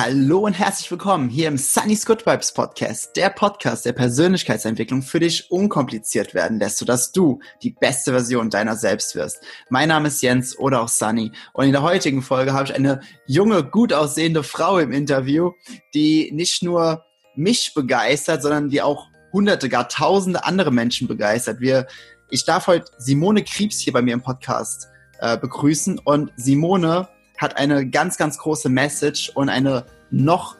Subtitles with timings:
[0.00, 5.18] Hallo und herzlich willkommen hier im Sunny's Good Vibes Podcast, der Podcast der Persönlichkeitsentwicklung für
[5.18, 9.42] dich unkompliziert werden lässt, sodass du die beste Version deiner selbst wirst.
[9.70, 13.00] Mein Name ist Jens oder auch Sunny und in der heutigen Folge habe ich eine
[13.26, 15.50] junge, gut aussehende Frau im Interview,
[15.94, 17.04] die nicht nur
[17.34, 21.58] mich begeistert, sondern die auch hunderte, gar tausende andere Menschen begeistert.
[21.58, 21.88] Wir,
[22.30, 24.86] ich darf heute Simone Kriebs hier bei mir im Podcast
[25.18, 27.08] äh, begrüßen und Simone
[27.38, 30.56] hat eine ganz, ganz große Message und eine noch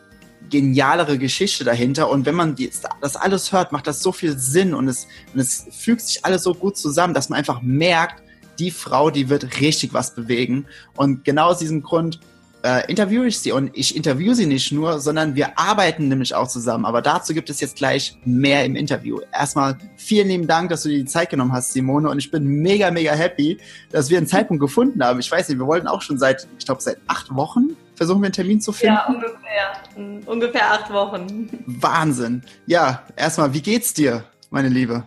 [0.51, 2.09] genialere Geschichte dahinter.
[2.09, 2.57] Und wenn man
[3.01, 6.43] das alles hört, macht das so viel Sinn und es, und es fügt sich alles
[6.43, 8.23] so gut zusammen, dass man einfach merkt,
[8.59, 10.67] die Frau, die wird richtig was bewegen.
[10.97, 12.21] Und genau aus diesem Grund
[12.63, 16.49] äh, interviewe ich sie und ich interviewe sie nicht nur, sondern wir arbeiten nämlich auch
[16.49, 16.85] zusammen.
[16.85, 19.21] Aber dazu gibt es jetzt gleich mehr im Interview.
[19.33, 22.11] Erstmal vielen lieben Dank, dass du dir die Zeit genommen hast, Simone.
[22.11, 23.59] Und ich bin mega, mega happy,
[23.91, 25.21] dass wir einen Zeitpunkt gefunden haben.
[25.21, 28.27] Ich weiß nicht, wir wollten auch schon seit, ich glaube, seit acht Wochen versuchen wir
[28.27, 28.95] einen Termin zu finden.
[28.95, 30.23] Ja, ungefähr.
[30.27, 31.49] Ungefähr acht Wochen.
[31.67, 32.43] Wahnsinn.
[32.67, 35.05] Ja, erstmal, wie geht's dir, meine Liebe?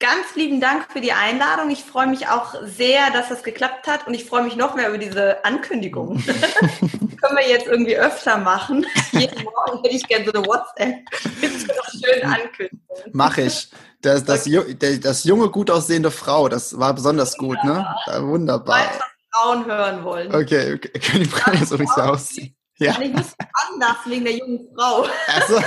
[0.00, 1.70] Ganz lieben Dank für die Einladung.
[1.70, 4.88] Ich freue mich auch sehr, dass das geklappt hat und ich freue mich noch mehr
[4.88, 6.22] über diese Ankündigung.
[7.20, 8.86] können wir jetzt irgendwie öfter machen.
[9.12, 11.04] Jeden Morgen hätte ich gerne so eine WhatsApp
[11.40, 12.80] mit so einer schönen Ankündigung.
[13.12, 13.70] Mach ich.
[14.02, 17.86] Das, das, das, das, junge, gut aussehende Frau, das war besonders gut, ne?
[18.06, 18.78] Ja, wunderbar.
[18.78, 20.34] Weiß, was Frauen hören wollen.
[20.34, 20.98] Okay, okay.
[20.98, 22.56] können die Frauen jetzt übrigens so aussehen?
[22.78, 22.98] Ja.
[22.98, 23.34] ich muss
[23.68, 25.06] anders wegen der jungen Frau.
[25.26, 25.62] Also.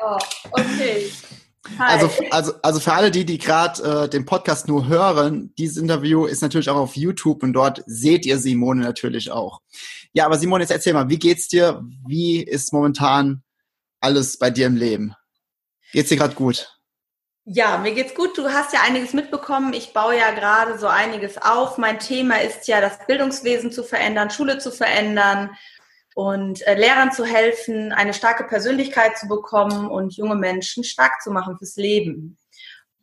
[0.00, 0.16] oh,
[0.52, 1.12] okay.
[1.78, 6.24] Also, also, also für alle die, die gerade äh, den Podcast nur hören, dieses Interview
[6.24, 9.60] ist natürlich auch auf YouTube und dort seht ihr Simone natürlich auch.
[10.12, 11.84] Ja, aber Simone, jetzt erzähl mal, wie geht's dir?
[12.06, 13.42] Wie ist momentan
[14.00, 15.14] alles bei dir im Leben?
[15.92, 16.76] Geht's dir gerade gut?
[17.44, 18.36] Ja, mir geht's gut.
[18.38, 19.72] Du hast ja einiges mitbekommen.
[19.72, 21.78] Ich baue ja gerade so einiges auf.
[21.78, 25.50] Mein Thema ist ja, das Bildungswesen zu verändern, Schule zu verändern
[26.14, 31.30] und äh, Lehrern zu helfen, eine starke Persönlichkeit zu bekommen und junge Menschen stark zu
[31.30, 32.36] machen fürs Leben.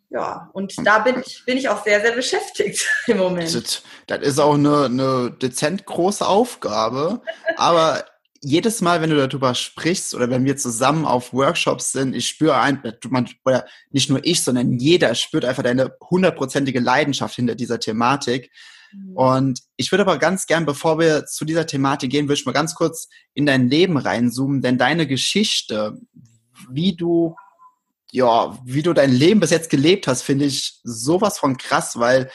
[0.09, 3.53] Ja, und da bin ich, bin ich auch sehr, sehr beschäftigt im Moment.
[3.53, 7.22] Das, das ist auch eine, eine dezent große Aufgabe,
[7.57, 8.06] aber
[8.41, 12.57] jedes Mal, wenn du darüber sprichst oder wenn wir zusammen auf Workshops sind, ich spüre
[12.59, 17.79] ein, man, oder nicht nur ich, sondern jeder spürt einfach deine hundertprozentige Leidenschaft hinter dieser
[17.79, 18.51] Thematik.
[18.94, 19.16] Mhm.
[19.16, 22.52] Und ich würde aber ganz gern, bevor wir zu dieser Thematik gehen, würde ich mal
[22.52, 25.98] ganz kurz in dein Leben reinzoomen, denn deine Geschichte,
[26.70, 27.36] wie du,
[28.12, 32.30] ja, wie du dein Leben bis jetzt gelebt hast, finde ich sowas von krass, weil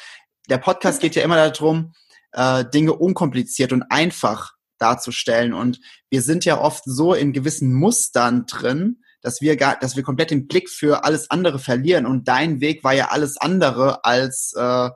[0.49, 1.93] der Podcast geht ja immer darum,
[2.33, 5.55] äh, Dinge unkompliziert und einfach darzustellen.
[5.55, 5.81] Und
[6.11, 10.31] wir sind ja oft so in gewissen Mustern drin, dass wir gar, dass wir komplett
[10.31, 12.07] den Blick für alles andere verlieren.
[12.07, 14.91] Und dein Weg war ja alles andere als äh,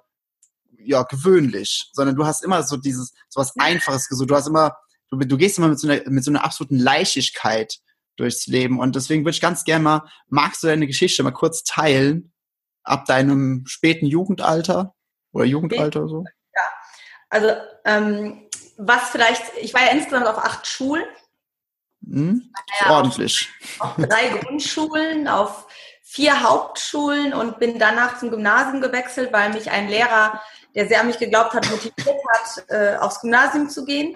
[0.87, 4.31] ja, gewöhnlich, sondern du hast immer so dieses, so was Einfaches gesucht.
[4.31, 4.77] Du hast immer,
[5.11, 7.79] du, du gehst immer mit so, einer, mit so einer absoluten Leichtigkeit
[8.17, 8.79] durchs Leben.
[8.79, 12.33] Und deswegen würde ich ganz gerne mal, magst du deine Geschichte mal kurz teilen,
[12.83, 14.95] ab deinem späten Jugendalter
[15.33, 16.25] oder Jugendalter oder so?
[16.55, 16.63] Ja,
[17.29, 17.51] also
[17.85, 18.49] ähm,
[18.79, 21.05] was vielleicht, ich war ja insgesamt auf acht Schulen.
[22.05, 23.51] Hm, ja ordentlich.
[23.79, 25.67] Auf, auf drei Grundschulen, auf
[26.03, 30.41] vier Hauptschulen und bin danach zum Gymnasium gewechselt, weil mich ein Lehrer
[30.77, 34.15] der sehr an mich geglaubt hat, motiviert hat, äh, aufs Gymnasium zu gehen.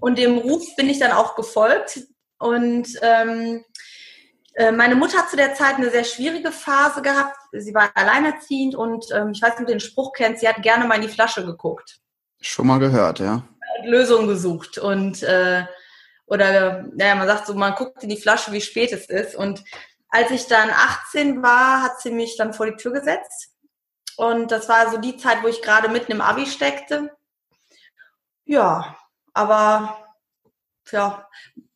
[0.00, 2.00] Und dem Ruf bin ich dann auch gefolgt.
[2.38, 3.64] Und ähm,
[4.54, 7.36] äh, meine Mutter hat zu der Zeit eine sehr schwierige Phase gehabt.
[7.52, 10.60] Sie war alleinerziehend und ähm, ich weiß nicht, ob du den Spruch kennst, sie hat
[10.60, 12.00] gerne mal in die Flasche geguckt.
[12.40, 13.44] Schon mal gehört, ja.
[13.84, 15.64] Lösungen gesucht und äh,
[16.26, 19.36] oder naja, man sagt so, man guckt in die Flasche, wie spät es ist.
[19.36, 19.62] Und
[20.08, 23.51] als ich dann 18 war, hat sie mich dann vor die Tür gesetzt
[24.22, 27.10] und das war so die Zeit, wo ich gerade mitten im Abi steckte.
[28.44, 28.96] Ja,
[29.34, 29.98] aber
[30.92, 31.28] ja,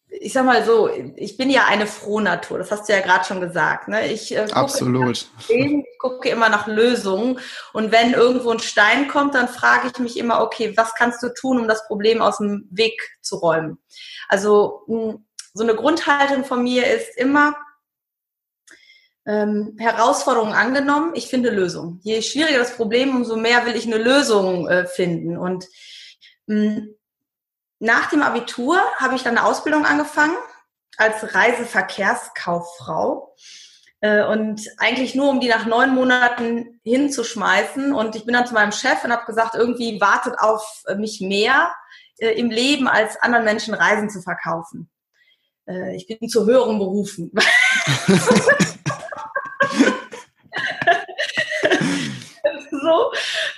[0.08, 3.40] ich sag mal so, ich bin ja eine Frohnatur, das hast du ja gerade schon
[3.40, 3.88] gesagt.
[3.88, 4.06] Ne?
[4.12, 5.26] Ich, äh, gucke Absolut.
[5.48, 7.40] Leben, ich gucke immer nach Lösungen.
[7.72, 11.34] Und wenn irgendwo ein Stein kommt, dann frage ich mich immer, okay, was kannst du
[11.34, 13.78] tun, um das Problem aus dem Weg zu räumen?
[14.28, 17.56] Also so eine Grundhaltung von mir ist immer,
[19.26, 22.00] ähm, Herausforderungen angenommen, ich finde Lösungen.
[22.02, 25.36] Je schwieriger das Problem, umso mehr will ich eine Lösung äh, finden.
[25.36, 25.66] Und
[26.46, 26.94] mh, mm,
[27.78, 30.36] nach dem Abitur habe ich dann eine Ausbildung angefangen
[30.96, 33.34] als Reiseverkehrskauffrau.
[34.00, 37.92] Äh, und eigentlich nur, um die nach neun Monaten hinzuschmeißen.
[37.92, 41.74] Und ich bin dann zu meinem Chef und habe gesagt, irgendwie wartet auf mich mehr
[42.18, 44.88] äh, im Leben, als anderen Menschen Reisen zu verkaufen.
[45.66, 47.32] Äh, ich bin zu höheren Berufen.
[52.86, 53.12] so.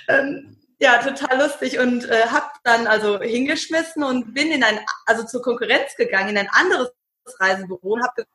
[0.07, 5.25] Ähm, ja, total lustig und äh, habe dann also hingeschmissen und bin in ein, also
[5.25, 6.91] zur Konkurrenz gegangen, in ein anderes
[7.39, 8.25] Reisebüro und habe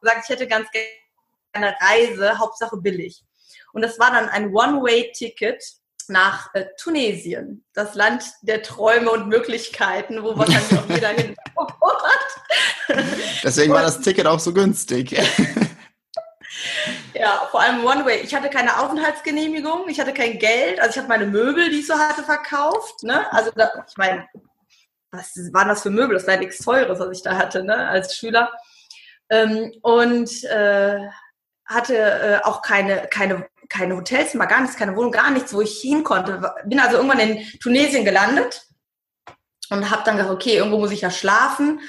[0.00, 0.88] gesagt, ich hätte ganz gerne
[1.52, 3.22] eine Reise, Hauptsache billig.
[3.72, 5.62] Und das war dann ein One-Way-Ticket
[6.08, 13.04] nach äh, Tunesien, das Land der Träume und Möglichkeiten, wo wahrscheinlich auch jeder hin hat.
[13.44, 15.16] Deswegen war das Ticket auch so günstig.
[17.20, 18.20] Ja, vor allem One-Way.
[18.22, 21.86] Ich hatte keine Aufenthaltsgenehmigung, ich hatte kein Geld, also ich habe meine Möbel, die ich
[21.86, 23.02] so hatte, verkauft.
[23.02, 23.30] Ne?
[23.30, 24.26] Also da, ich meine,
[25.10, 26.14] was waren das für Möbel?
[26.14, 27.76] Das war ja nichts Teures, was ich da hatte, ne?
[27.76, 28.50] als Schüler.
[29.28, 31.08] Ähm, und äh,
[31.66, 35.78] hatte äh, auch keine, keine, keine Hotelzimmer, gar nichts, keine Wohnung, gar nichts, wo ich
[35.78, 36.54] hin konnte.
[36.64, 38.66] Bin also irgendwann in Tunesien gelandet
[39.68, 41.80] und habe dann gesagt, okay, irgendwo muss ich ja schlafen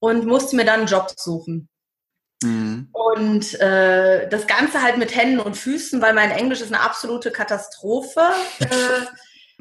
[0.00, 1.68] und musste mir dann einen Job suchen.
[2.42, 2.88] Mhm.
[2.92, 7.30] Und äh, das Ganze halt mit Händen und Füßen, weil mein Englisch ist eine absolute
[7.30, 8.22] Katastrophe.
[8.60, 9.06] Äh,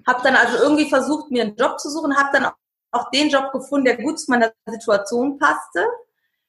[0.08, 2.52] habe dann also irgendwie versucht, mir einen Job zu suchen, habe dann
[2.92, 5.86] auch den Job gefunden, der gut zu meiner Situation passte.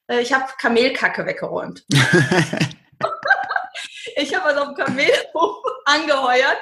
[0.07, 1.85] Äh, ich habe Kamelkacke weggeräumt.
[4.15, 6.59] ich habe also auf dem Kamelhof angeheuert,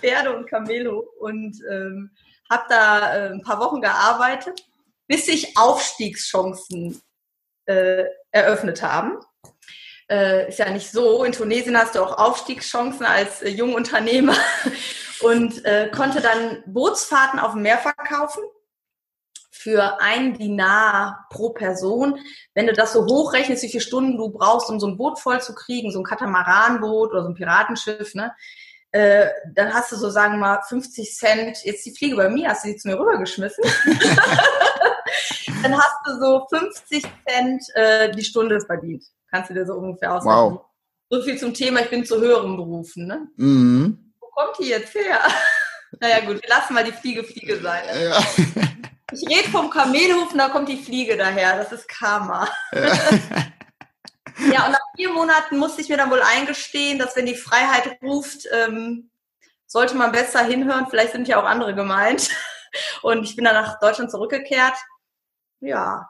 [0.00, 2.10] Pferde und Kamelhof und ähm,
[2.50, 4.64] habe da äh, ein paar Wochen gearbeitet,
[5.06, 7.00] bis ich Aufstiegschancen
[7.66, 8.04] äh,
[8.38, 9.18] eröffnet haben.
[10.10, 11.24] Äh, ist ja nicht so.
[11.24, 14.36] In Tunesien hast du auch Aufstiegschancen als äh, Jungunternehmer
[15.20, 18.42] und äh, konnte dann Bootsfahrten auf dem Meer verkaufen
[19.50, 22.20] für ein Dinar pro Person.
[22.54, 25.42] Wenn du das so hochrechnest, wie viele Stunden du brauchst, um so ein Boot voll
[25.42, 28.32] zu kriegen, so ein Katamaranboot oder so ein Piratenschiff, ne,
[28.92, 32.48] äh, dann hast du so, sagen wir mal, 50 Cent, jetzt die Fliege bei mir,
[32.48, 33.62] hast du die zu mir rübergeschmissen.
[35.62, 39.04] dann hast du so 50 Cent äh, die Stunde verdient.
[39.30, 40.54] Kannst du dir so ungefähr ausrechnen.
[40.54, 40.64] Wow.
[41.10, 43.06] So viel zum Thema, ich bin zu höheren Berufen.
[43.06, 43.28] Ne?
[43.36, 44.12] Mhm.
[44.20, 45.20] Wo kommt die jetzt her?
[46.00, 47.84] naja gut, wir lassen mal die Fliege Fliege sein.
[47.86, 48.04] Ne?
[48.04, 48.22] Ja.
[49.10, 51.56] Ich rede vom Kamelhof und da kommt die Fliege daher.
[51.56, 52.46] Das ist Karma.
[52.72, 52.80] Ja.
[54.52, 57.96] ja, und nach vier Monaten musste ich mir dann wohl eingestehen, dass wenn die Freiheit
[58.02, 59.10] ruft, ähm,
[59.66, 60.88] sollte man besser hinhören.
[60.90, 62.28] Vielleicht sind ja auch andere gemeint.
[63.00, 64.74] Und ich bin dann nach Deutschland zurückgekehrt.
[65.60, 66.08] Ja.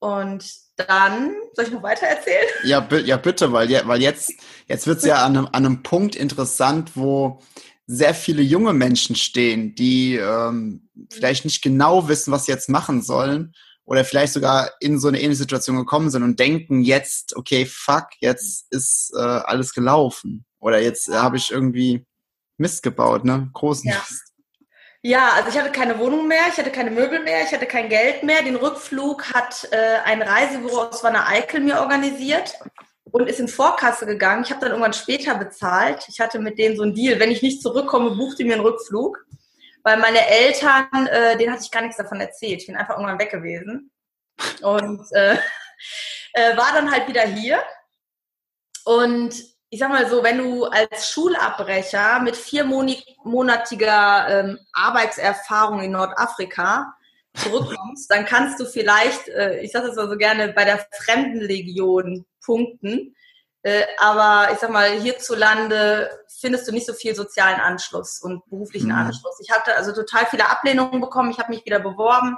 [0.00, 0.44] Und
[0.76, 2.46] dann, soll ich noch weiter erzählen?
[2.64, 4.32] Ja, ja bitte, weil, weil jetzt,
[4.66, 7.40] jetzt wird es ja an einem, an einem Punkt interessant, wo
[7.86, 13.02] sehr viele junge Menschen stehen, die ähm, vielleicht nicht genau wissen, was sie jetzt machen
[13.02, 13.54] sollen
[13.84, 18.08] oder vielleicht sogar in so eine ähnliche Situation gekommen sind und denken jetzt, okay, fuck,
[18.20, 22.06] jetzt ist äh, alles gelaufen oder jetzt äh, habe ich irgendwie
[22.56, 23.50] Mist gebaut, ne?
[23.52, 23.96] Großen ja.
[23.96, 24.33] Mist.
[25.06, 27.90] Ja, also ich hatte keine Wohnung mehr, ich hatte keine Möbel mehr, ich hatte kein
[27.90, 28.42] Geld mehr.
[28.42, 32.58] Den Rückflug hat äh, ein Reisebüro aus Wanne Eickel mir organisiert
[33.12, 34.44] und ist in Vorkasse gegangen.
[34.44, 36.06] Ich habe dann irgendwann später bezahlt.
[36.08, 38.62] Ich hatte mit denen so einen Deal, wenn ich nicht zurückkomme, bucht die mir einen
[38.62, 39.26] Rückflug.
[39.82, 42.62] Weil meine Eltern, äh, denen hatte ich gar nichts davon erzählt.
[42.62, 43.90] Ich bin einfach irgendwann weg gewesen.
[44.62, 45.34] Und äh,
[46.32, 47.62] äh, war dann halt wieder hier.
[48.86, 49.34] Und
[49.74, 56.94] ich sag mal so, wenn du als Schulabbrecher mit viermonatiger ähm, Arbeitserfahrung in Nordafrika
[57.34, 62.24] zurückkommst, dann kannst du vielleicht, äh, ich sage das mal so gerne, bei der Fremdenlegion
[62.40, 63.16] punkten.
[63.62, 68.90] Äh, aber ich sag mal, hierzulande findest du nicht so viel sozialen Anschluss und beruflichen
[68.90, 68.98] mhm.
[68.98, 69.40] Anschluss.
[69.42, 71.32] Ich hatte also total viele Ablehnungen bekommen.
[71.32, 72.36] Ich habe mich wieder beworben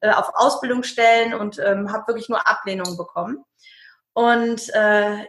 [0.00, 3.44] äh, auf Ausbildungsstellen und ähm, habe wirklich nur Ablehnungen bekommen.
[4.14, 5.24] Und äh,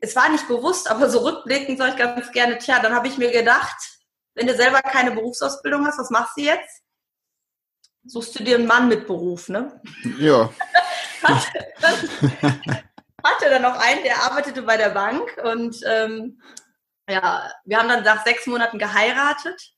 [0.00, 3.18] es war nicht bewusst, aber so rückblickend sage ich ganz gerne, tja, dann habe ich
[3.18, 3.76] mir gedacht,
[4.34, 6.82] wenn du selber keine Berufsausbildung hast, was machst du jetzt?
[8.04, 9.80] Suchst du dir einen Mann mit Beruf, ne?
[10.18, 10.50] Ja.
[13.24, 16.40] hatte dann noch einen, der arbeitete bei der Bank und ähm,
[17.08, 19.74] ja, wir haben dann nach sechs Monaten geheiratet,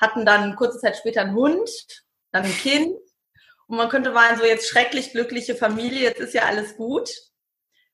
[0.00, 1.70] hatten dann kurze Zeit später einen Hund,
[2.32, 2.96] dann ein Kind
[3.66, 7.10] und man könnte meinen, so jetzt schrecklich glückliche Familie, jetzt ist ja alles gut.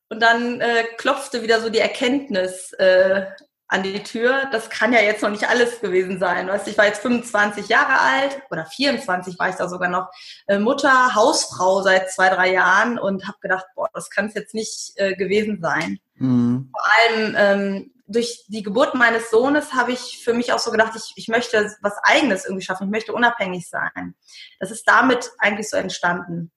[0.09, 3.27] Und dann äh, klopfte wieder so die Erkenntnis äh,
[3.69, 4.49] an die Tür.
[4.53, 6.47] Das kann ja jetzt noch nicht alles gewesen sein.
[6.47, 10.09] Weißt, ich war jetzt 25 Jahre alt oder 24 war ich da sogar noch.
[10.47, 14.55] Äh, Mutter, Hausfrau seit zwei, drei Jahren und habe gedacht, boah, das kann es jetzt
[14.55, 15.99] nicht äh, gewesen sein.
[16.15, 16.71] Mhm.
[16.71, 20.93] Vor allem ähm, durch die Geburt meines Sohnes habe ich für mich auch so gedacht,
[20.95, 22.85] ich, ich möchte was Eigenes irgendwie schaffen.
[22.85, 24.15] Ich möchte unabhängig sein.
[24.61, 26.53] Das ist damit eigentlich so entstanden.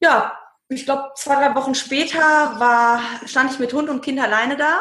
[0.00, 0.36] Ja,
[0.74, 4.80] ich glaube, zwei, drei Wochen später war, stand ich mit Hund und Kind alleine da.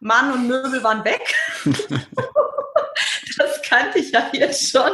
[0.00, 1.34] Mann und Möbel waren weg.
[3.38, 4.92] das kannte ich ja jetzt schon.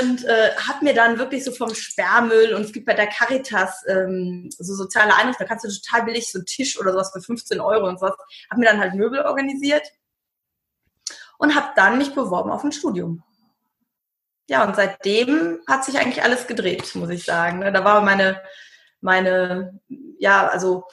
[0.00, 3.84] Und äh, habe mir dann wirklich so vom Sperrmüll und es gibt bei der Caritas
[3.86, 7.20] ähm, so soziale Einrichtungen, da kannst du total billig so einen Tisch oder sowas für
[7.20, 8.16] 15 Euro und sowas,
[8.50, 9.86] habe mir dann halt Möbel organisiert
[11.38, 13.22] und habe dann mich beworben auf ein Studium.
[14.48, 17.60] Ja, und seitdem hat sich eigentlich alles gedreht, muss ich sagen.
[17.60, 17.72] Ne?
[17.72, 18.42] Da war meine,
[19.04, 19.78] meine,
[20.18, 20.84] ja, also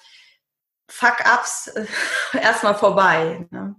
[0.88, 1.86] Fuck-ups äh,
[2.42, 3.48] erstmal vorbei.
[3.50, 3.76] Ne?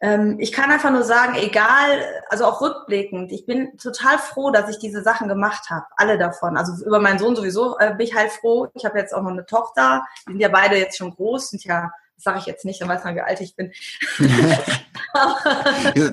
[0.00, 4.68] Ähm, ich kann einfach nur sagen, egal, also auch rückblickend, ich bin total froh, dass
[4.68, 6.56] ich diese Sachen gemacht habe, alle davon.
[6.56, 8.68] Also über meinen Sohn sowieso äh, bin ich halt froh.
[8.74, 11.64] Ich habe jetzt auch noch eine Tochter, die sind ja beide jetzt schon groß, sind
[11.64, 13.72] ja das sage ich jetzt nicht, dann weiß man, wie alt ich bin.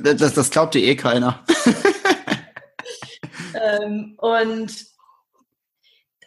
[0.04, 1.44] das, das glaubt dir eh keiner.
[3.54, 4.90] ähm, und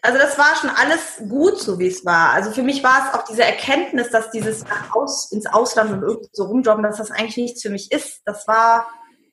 [0.05, 2.35] also das war schon alles gut, so wie es war.
[2.35, 6.29] Also für mich war es auch diese Erkenntnis, dass dieses Aus, ins Ausland und irgendwie
[6.33, 8.21] so rumjobben, dass das eigentlich nichts für mich ist.
[8.27, 8.87] Das war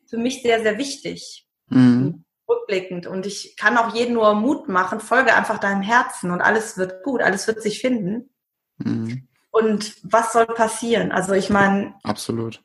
[0.10, 1.46] für mich sehr, sehr wichtig.
[1.68, 2.24] Mhm.
[2.48, 3.06] Rückblickend.
[3.06, 7.04] Und ich kann auch jedem nur Mut machen, folge einfach deinem Herzen und alles wird
[7.04, 8.30] gut, alles wird sich finden.
[8.78, 9.28] Mhm.
[9.52, 11.12] Und was soll passieren?
[11.12, 11.96] Also ich meine.
[12.04, 12.64] Absolut.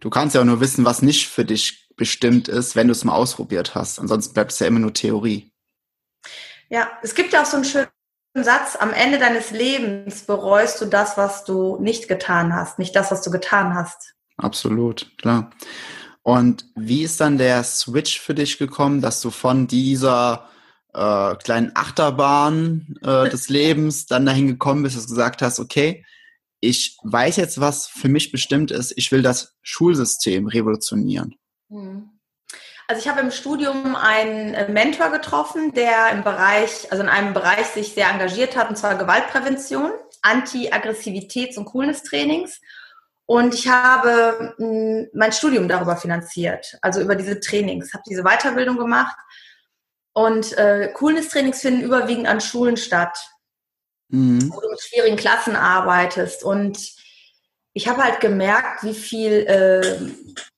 [0.00, 3.04] Du kannst ja auch nur wissen, was nicht für dich bestimmt ist, wenn du es
[3.04, 3.98] mal ausprobiert hast.
[3.98, 5.52] Ansonsten bleibt es ja immer nur Theorie.
[6.72, 7.88] Ja, es gibt ja auch so einen schönen
[8.34, 13.10] Satz, am Ende deines Lebens bereust du das, was du nicht getan hast, nicht das,
[13.10, 14.14] was du getan hast.
[14.38, 15.50] Absolut, klar.
[16.22, 20.48] Und wie ist dann der Switch für dich gekommen, dass du von dieser
[20.94, 26.06] äh, kleinen Achterbahn äh, des Lebens dann dahin gekommen bist, dass du gesagt hast, okay,
[26.60, 31.34] ich weiß jetzt, was für mich bestimmt ist, ich will das Schulsystem revolutionieren.
[31.68, 32.11] Hm.
[32.88, 37.32] Also ich habe im Studium einen äh, Mentor getroffen, der im Bereich, also in einem
[37.32, 42.60] Bereich sich sehr engagiert hat, und zwar Gewaltprävention, Anti-Aggressivitäts- und Coolness-Trainings.
[43.26, 48.76] Und ich habe hm, mein Studium darüber finanziert, also über diese Trainings, habe diese Weiterbildung
[48.76, 49.16] gemacht.
[50.12, 53.16] Und äh, Coolness-Trainings finden überwiegend an Schulen statt,
[54.08, 54.52] mhm.
[54.52, 56.44] wo du mit schwierigen Klassen arbeitest.
[56.44, 56.78] Und
[57.72, 59.98] ich habe halt gemerkt, wie viel, äh,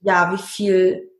[0.00, 1.13] ja, wie viel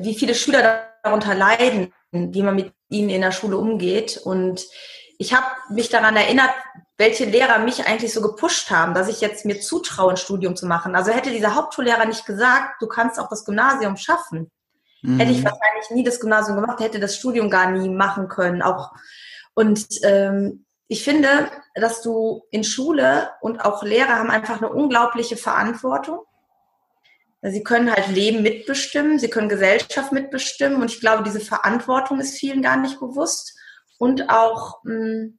[0.00, 4.16] wie viele Schüler darunter leiden, wie man mit ihnen in der Schule umgeht.
[4.16, 4.66] Und
[5.18, 6.50] ich habe mich daran erinnert,
[6.96, 10.66] welche Lehrer mich eigentlich so gepusht haben, dass ich jetzt mir zutraue, ein Studium zu
[10.66, 10.96] machen.
[10.96, 14.50] Also hätte dieser Hauptschullehrer nicht gesagt, du kannst auch das Gymnasium schaffen,
[15.02, 15.18] mhm.
[15.18, 18.62] hätte ich wahrscheinlich nie das Gymnasium gemacht, hätte das Studium gar nie machen können.
[18.62, 18.90] Auch
[19.54, 25.36] und ähm, ich finde, dass du in Schule und auch Lehrer haben einfach eine unglaubliche
[25.36, 26.20] Verantwortung
[27.42, 32.36] Sie können halt Leben mitbestimmen, sie können Gesellschaft mitbestimmen und ich glaube, diese Verantwortung ist
[32.36, 33.56] vielen gar nicht bewusst
[33.98, 35.38] und auch mh, hm,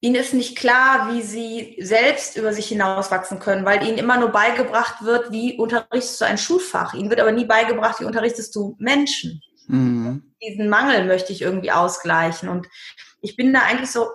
[0.00, 4.28] ihnen ist nicht klar, wie sie selbst über sich hinauswachsen können, weil ihnen immer nur
[4.28, 6.94] beigebracht wird, wie unterrichtest du ein Schulfach.
[6.94, 9.40] Ihnen wird aber nie beigebracht, wie unterrichtest du Menschen.
[9.66, 10.34] Mhm.
[10.40, 12.68] Diesen Mangel möchte ich irgendwie ausgleichen und
[13.20, 14.06] ich bin da eigentlich so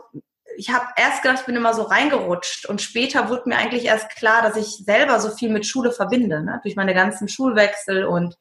[0.58, 4.10] ich habe erst gedacht, ich bin immer so reingerutscht und später wurde mir eigentlich erst
[4.10, 6.60] klar, dass ich selber so viel mit Schule verbinde, ne?
[6.63, 8.38] durch meine ganzen Schulwechsel und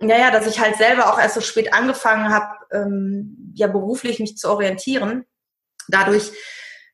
[0.00, 4.36] naja, dass ich halt selber auch erst so spät angefangen habe, ähm, ja beruflich mich
[4.36, 5.24] zu orientieren.
[5.88, 6.30] Dadurch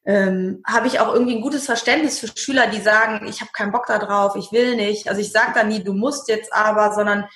[0.06, 3.72] ähm, habe ich auch irgendwie ein gutes Verständnis für Schüler, die sagen, ich habe keinen
[3.72, 5.08] Bock da drauf, ich will nicht.
[5.08, 7.26] Also ich sage da nie, du musst jetzt aber, sondern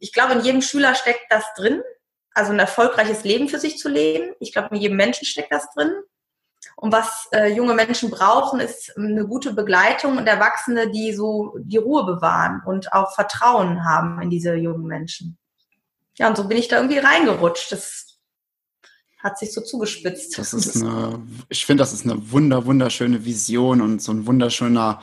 [0.00, 1.82] ich glaube, in jedem Schüler steckt das drin
[2.34, 4.34] also ein erfolgreiches Leben für sich zu leben.
[4.40, 5.92] Ich glaube, in jedem Menschen steckt das drin.
[6.76, 11.76] Und was äh, junge Menschen brauchen, ist eine gute Begleitung und Erwachsene, die so die
[11.76, 15.38] Ruhe bewahren und auch Vertrauen haben in diese jungen Menschen.
[16.18, 17.72] Ja, und so bin ich da irgendwie reingerutscht.
[17.72, 18.18] Das
[19.18, 20.38] hat sich so zugespitzt.
[20.38, 25.00] Das ist eine, ich finde, das ist eine wunder, wunderschöne Vision und so ein wunderschöner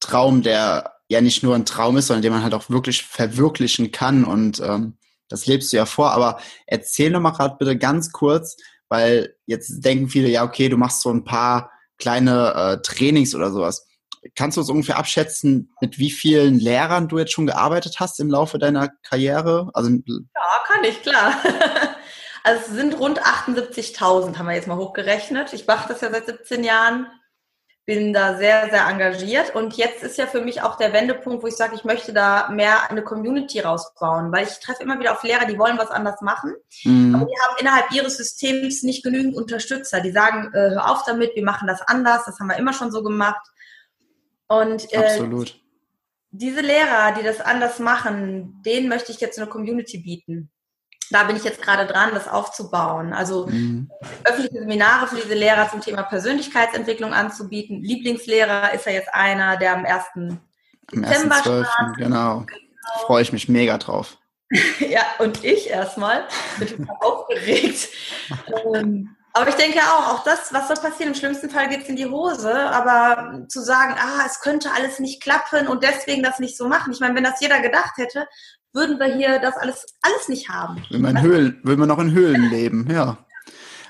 [0.00, 3.92] Traum, der ja nicht nur ein Traum ist, sondern den man halt auch wirklich verwirklichen
[3.92, 4.24] kann.
[4.24, 4.96] Und ähm,
[5.28, 8.56] das lebst du ja vor, aber erzähl doch mal gerade bitte ganz kurz,
[8.88, 13.50] weil jetzt denken viele, ja, okay, du machst so ein paar kleine äh, Trainings oder
[13.50, 13.86] sowas.
[14.34, 18.30] Kannst du uns ungefähr abschätzen, mit wie vielen Lehrern du jetzt schon gearbeitet hast im
[18.30, 19.70] Laufe deiner Karriere?
[19.74, 21.34] Also, ja, kann ich, klar.
[22.44, 25.52] Also es sind rund 78.000, haben wir jetzt mal hochgerechnet.
[25.52, 27.06] Ich mache das ja seit 17 Jahren
[27.88, 29.54] bin da sehr, sehr engagiert.
[29.54, 32.50] Und jetzt ist ja für mich auch der Wendepunkt, wo ich sage, ich möchte da
[32.50, 36.20] mehr eine Community rausbauen, weil ich treffe immer wieder auf Lehrer, die wollen was anders
[36.20, 36.54] machen,
[36.84, 37.14] mhm.
[37.14, 40.02] aber die haben innerhalb ihres Systems nicht genügend Unterstützer.
[40.02, 42.92] Die sagen, äh, hör auf damit, wir machen das anders, das haben wir immer schon
[42.92, 43.40] so gemacht.
[44.48, 45.58] Und äh, Absolut.
[46.30, 50.50] diese Lehrer, die das anders machen, denen möchte ich jetzt eine Community bieten
[51.10, 53.12] da bin ich jetzt gerade dran, das aufzubauen.
[53.12, 53.90] Also mhm.
[54.24, 57.82] öffentliche Seminare für diese Lehrer zum Thema Persönlichkeitsentwicklung anzubieten.
[57.82, 60.04] Lieblingslehrer ist ja jetzt einer, der am 1.
[60.14, 60.40] Am
[60.92, 61.40] Dezember 1.
[61.42, 61.96] Startet.
[61.96, 62.40] Genau.
[62.40, 62.46] genau.
[63.06, 64.18] Freue ich mich mega drauf.
[64.80, 66.26] ja, und ich erstmal
[66.58, 67.88] bin total aufgeregt.
[68.74, 71.12] Ähm, Aber ich denke auch, auch das, was soll passieren?
[71.12, 72.54] Im schlimmsten Fall geht es in die Hose.
[72.54, 76.92] Aber zu sagen, ah, es könnte alles nicht klappen und deswegen das nicht so machen.
[76.92, 78.26] Ich meine, wenn das jeder gedacht hätte,
[78.78, 80.82] würden wir hier das alles, alles nicht haben.
[80.88, 83.18] Will man, Höhlen, will man noch in Höhlen leben, ja.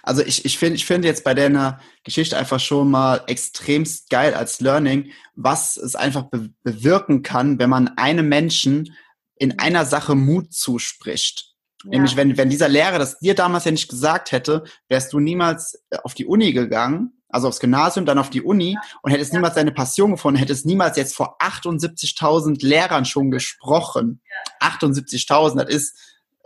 [0.02, 4.32] Also ich, ich finde ich finde jetzt bei deiner Geschichte einfach schon mal extremst geil
[4.32, 8.96] als Learning, was es einfach be bewirken kann, wenn man einem Menschen
[9.36, 11.54] in einer Sache Mut zuspricht.
[11.84, 11.90] Ja.
[11.90, 15.78] Nämlich, wenn, wenn dieser Lehrer das dir damals ja nicht gesagt hätte, wärst du niemals
[15.90, 19.38] äh, auf die Uni gegangen, also aufs Gymnasium, dann auf die Uni und hättest ja.
[19.38, 24.20] niemals deine Passion gefunden, hättest niemals jetzt vor 78.000 Lehrern schon gesprochen.
[24.60, 24.68] Ja.
[24.68, 25.96] 78.000, das ist,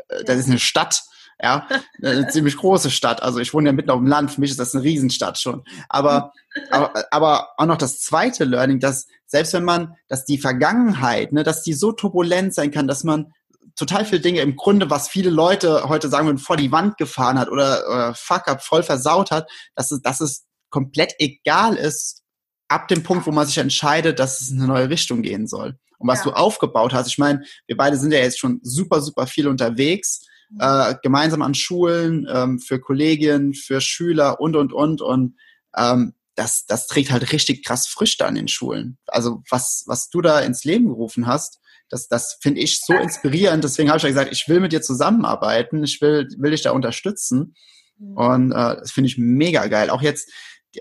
[0.08, 1.02] äh, das ist eine Stadt
[1.42, 1.66] ja,
[2.02, 3.22] eine ziemlich große Stadt.
[3.22, 5.64] Also ich wohne ja mitten auf dem Land, für mich ist das eine Riesenstadt schon.
[5.88, 6.32] Aber,
[6.70, 11.42] aber, aber auch noch das zweite Learning, dass selbst wenn man, dass die Vergangenheit, ne,
[11.42, 13.32] dass die so turbulent sein kann, dass man
[13.74, 17.38] total viele Dinge im Grunde, was viele Leute heute sagen würden, vor die Wand gefahren
[17.38, 22.22] hat oder, oder fuck up, voll versaut hat, dass es, dass es komplett egal ist,
[22.66, 25.78] ab dem Punkt, wo man sich entscheidet, dass es in eine neue Richtung gehen soll.
[25.98, 26.24] Und was ja.
[26.24, 30.26] du aufgebaut hast, ich meine, wir beide sind ja jetzt schon super, super viel unterwegs
[30.58, 35.00] äh, gemeinsam an Schulen, ähm, für Kollegien, für Schüler und, und, und.
[35.00, 35.36] Und
[35.76, 38.98] ähm, das, das trägt halt richtig krass Früchte an den Schulen.
[39.06, 43.64] Also was, was du da ins Leben gerufen hast, das, das finde ich so inspirierend.
[43.64, 46.72] Deswegen habe ich ja gesagt, ich will mit dir zusammenarbeiten, ich will, will dich da
[46.72, 47.54] unterstützen.
[47.98, 48.16] Mhm.
[48.16, 49.90] Und äh, das finde ich mega geil.
[49.90, 50.30] Auch jetzt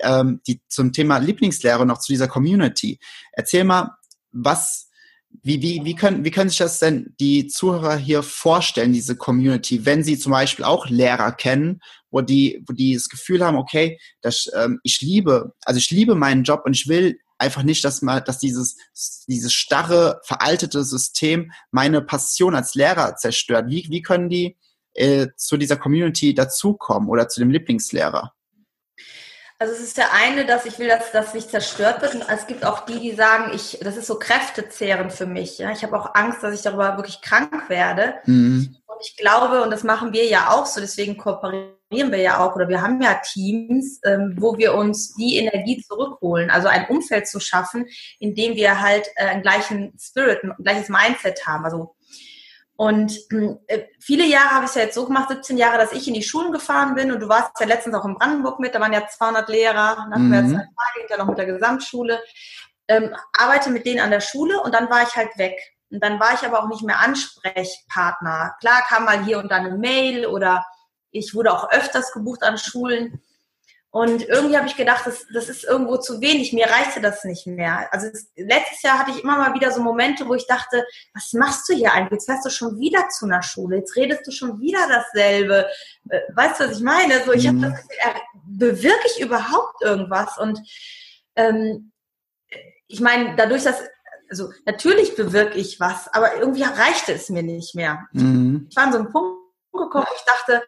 [0.01, 2.99] ähm, die, zum Thema Lieblingslehre noch zu dieser Community.
[3.33, 3.95] Erzähl mal,
[4.31, 4.89] was,
[5.43, 9.85] wie, wie, wie, können, wie können sich das denn die Zuhörer hier vorstellen, diese Community,
[9.85, 13.99] wenn sie zum Beispiel auch Lehrer kennen, wo die, wo die das Gefühl haben, okay,
[14.21, 18.01] das, ähm, ich liebe, also ich liebe meinen Job und ich will einfach nicht, dass
[18.01, 18.77] mal, dass dieses,
[19.27, 23.65] dieses starre, veraltete System meine Passion als Lehrer zerstört.
[23.67, 24.57] Wie, wie können die
[24.93, 28.33] äh, zu dieser Community dazukommen oder zu dem Lieblingslehrer?
[29.61, 32.15] Also es ist der eine, dass ich will, dass das nicht zerstört wird.
[32.15, 35.59] Und es gibt auch die, die sagen, ich, das ist so kräftezehrend für mich.
[35.59, 35.69] Ja?
[35.71, 38.15] Ich habe auch Angst, dass ich darüber wirklich krank werde.
[38.25, 38.75] Mhm.
[38.87, 42.55] Und ich glaube, und das machen wir ja auch so, deswegen kooperieren wir ja auch,
[42.55, 46.49] oder wir haben ja Teams, ähm, wo wir uns die Energie zurückholen.
[46.49, 47.85] Also ein Umfeld zu schaffen,
[48.17, 51.65] in dem wir halt äh, einen gleichen Spirit, ein gleiches Mindset haben.
[51.65, 51.93] Also
[52.81, 53.31] und
[53.67, 56.15] äh, viele Jahre habe ich es ja jetzt so gemacht, 17 Jahre, dass ich in
[56.15, 58.91] die Schulen gefahren bin und du warst ja letztens auch in Brandenburg mit, da waren
[58.91, 60.63] ja 200 Lehrer, dann hatten mhm.
[60.97, 62.19] hinterher noch mit der Gesamtschule,
[62.87, 65.59] ähm, arbeite mit denen an der Schule und dann war ich halt weg.
[65.91, 68.55] Und dann war ich aber auch nicht mehr Ansprechpartner.
[68.59, 70.65] Klar kam mal hier und da eine Mail oder
[71.11, 73.21] ich wurde auch öfters gebucht an Schulen.
[73.93, 76.53] Und irgendwie habe ich gedacht, das, das ist irgendwo zu wenig.
[76.53, 77.89] Mir reichte das nicht mehr.
[77.91, 81.33] Also das, letztes Jahr hatte ich immer mal wieder so Momente, wo ich dachte, was
[81.33, 82.13] machst du hier eigentlich?
[82.13, 83.77] Jetzt fährst du schon wieder zu einer Schule.
[83.77, 85.67] Jetzt redest du schon wieder dasselbe.
[86.09, 87.21] Äh, weißt du, was ich meine?
[87.25, 87.65] So, ich mhm.
[87.65, 90.37] habe das Gefühl, äh, bewirke ich überhaupt irgendwas?
[90.37, 90.61] Und
[91.35, 91.91] ähm,
[92.87, 93.83] ich meine, dadurch, dass
[94.29, 98.07] also natürlich bewirke ich was, aber irgendwie reichte es mir nicht mehr.
[98.13, 98.67] Mhm.
[98.69, 99.37] Ich war an so einen Punkt
[99.73, 100.65] gekommen, wo ich dachte,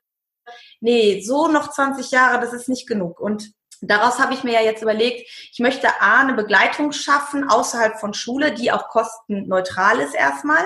[0.83, 3.19] nee, so noch 20 Jahre, das ist nicht genug.
[3.19, 7.99] Und daraus habe ich mir ja jetzt überlegt, ich möchte A, eine Begleitung schaffen außerhalb
[7.99, 10.63] von Schule, die auch kostenneutral ist erstmal.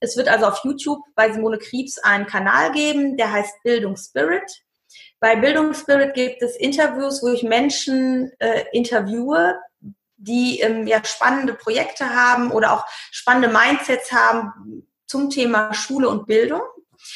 [0.00, 4.62] Es wird also auf YouTube bei Simone Kriebs einen Kanal geben, der heißt Bildung Spirit.
[5.18, 9.58] Bei Bildung Spirit gibt es Interviews, wo ich Menschen äh, interviewe,
[10.16, 16.26] die ähm, ja spannende Projekte haben oder auch spannende Mindsets haben zum Thema Schule und
[16.26, 16.60] Bildung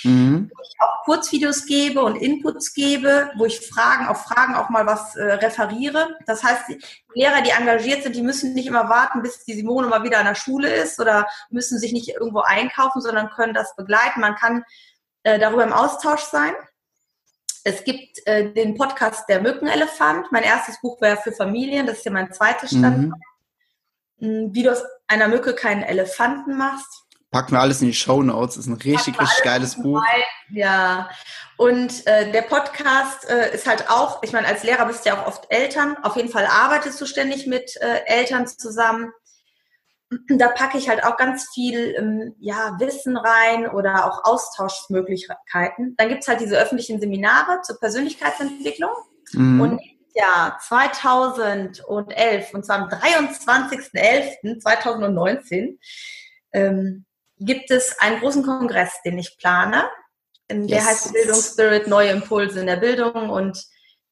[0.04, 0.50] mhm.
[0.54, 4.86] wo ich auch Kurzvideos gebe und Inputs gebe, wo ich Fragen auf Fragen auch mal
[4.86, 6.16] was äh, referiere.
[6.26, 6.80] Das heißt, die
[7.14, 10.26] Lehrer, die engagiert sind, die müssen nicht immer warten, bis die Simone mal wieder an
[10.26, 14.20] der Schule ist oder müssen sich nicht irgendwo einkaufen, sondern können das begleiten.
[14.20, 14.64] Man kann
[15.22, 16.52] äh, darüber im Austausch sein.
[17.64, 20.32] Es gibt äh, den Podcast Der Mückenelefant.
[20.32, 23.16] Mein erstes Buch wäre für Familien, das ist ja mein zweites Standpunkt.
[23.16, 23.28] Mhm.
[24.20, 27.04] Hm, wie du aus einer Mücke keinen Elefanten machst.
[27.30, 28.56] Packen wir alles in die Show Notes.
[28.56, 30.02] Ist ein richtig, richtig geiles Buch.
[30.50, 31.10] Ja.
[31.58, 35.20] Und äh, der Podcast äh, ist halt auch, ich meine, als Lehrer bist du ja
[35.20, 35.98] auch oft Eltern.
[36.02, 39.12] Auf jeden Fall arbeitest du ständig mit äh, Eltern zusammen.
[40.28, 45.96] Da packe ich halt auch ganz viel ähm, ja, Wissen rein oder auch Austauschmöglichkeiten.
[45.98, 48.92] Dann gibt's halt diese öffentlichen Seminare zur Persönlichkeitsentwicklung.
[49.32, 49.60] Mhm.
[49.60, 49.82] Und
[50.14, 55.78] Jahr 2011, und zwar am 23.11.2019,
[56.52, 57.04] ähm,
[57.40, 59.88] gibt es einen großen Kongress, den ich plane.
[60.50, 60.86] Der yes.
[60.86, 63.30] heißt Bildungsspirit, neue Impulse in der Bildung.
[63.30, 63.64] Und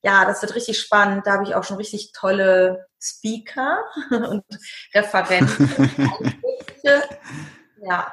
[0.02, 1.26] ja, das wird richtig spannend.
[1.26, 4.44] Da habe ich auch schon richtig tolle Speaker und
[4.94, 6.14] Referenten.
[7.82, 8.12] ja.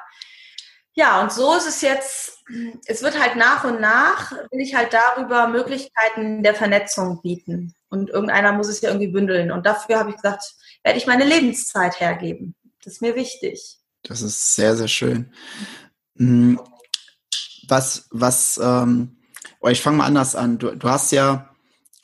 [0.96, 2.44] Ja, und so ist es jetzt,
[2.86, 7.74] es wird halt nach und nach, will ich halt darüber Möglichkeiten der Vernetzung bieten.
[7.90, 9.52] Und irgendeiner muss es ja irgendwie bündeln.
[9.52, 12.56] Und dafür habe ich gesagt, werde ich meine Lebenszeit hergeben.
[12.84, 13.80] Das ist mir wichtig.
[14.04, 15.32] Das ist sehr, sehr schön.
[16.18, 16.60] Hm,
[17.68, 19.18] was, was, ähm,
[19.62, 20.58] oh, ich fange mal anders an.
[20.58, 21.50] Du, du hast ja,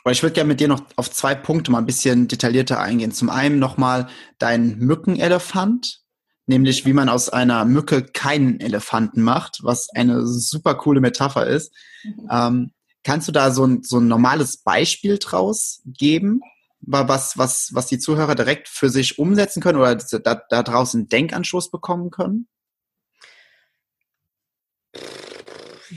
[0.04, 3.12] oder ich würde gerne mit dir noch auf zwei Punkte mal ein bisschen detaillierter eingehen.
[3.12, 4.08] Zum einen nochmal
[4.38, 6.02] dein Mückenelefant,
[6.48, 11.74] nämlich wie man aus einer Mücke keinen Elefanten macht, was eine super coole Metapher ist.
[12.04, 12.28] Mhm.
[12.32, 12.72] Ähm,
[13.04, 16.42] kannst du da so ein, so ein normales Beispiel draus geben,
[16.82, 21.72] was, was, was die Zuhörer direkt für sich umsetzen können oder da, da draußen Denkanstoß
[21.72, 22.48] bekommen können?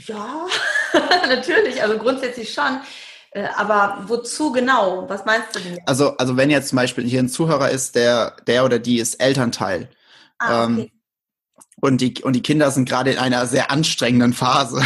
[0.05, 0.47] Ja,
[1.27, 2.81] natürlich, also grundsätzlich schon.
[3.31, 5.09] Äh, aber wozu genau?
[5.09, 5.79] Was meinst du denn?
[5.85, 9.15] Also, also wenn jetzt zum Beispiel hier ein Zuhörer ist, der, der oder die ist
[9.15, 9.89] Elternteil.
[10.37, 10.81] Ah, okay.
[10.81, 10.91] ähm,
[11.81, 14.81] und, die, und die Kinder sind gerade in einer sehr anstrengenden Phase.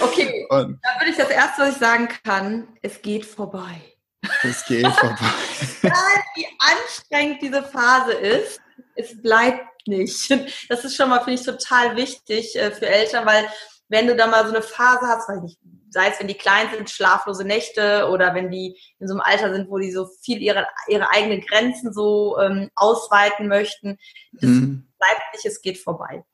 [0.00, 3.95] okay, und, dann würde ich das erste, was ich sagen kann, es geht vorbei.
[4.42, 5.16] Es geht vorbei.
[5.82, 8.60] Egal wie anstrengend diese Phase ist,
[8.94, 10.30] es bleibt nicht.
[10.68, 13.46] Das ist schon mal, finde ich, total wichtig äh, für Eltern, weil
[13.88, 15.58] wenn du da mal so eine Phase hast, weiß nicht,
[15.90, 19.54] sei es wenn die klein sind, schlaflose Nächte oder wenn die in so einem Alter
[19.54, 23.96] sind, wo die so viel ihre, ihre eigenen Grenzen so ähm, ausweiten möchten,
[24.32, 24.88] das mhm.
[24.98, 26.24] bleibt nicht, es geht vorbei.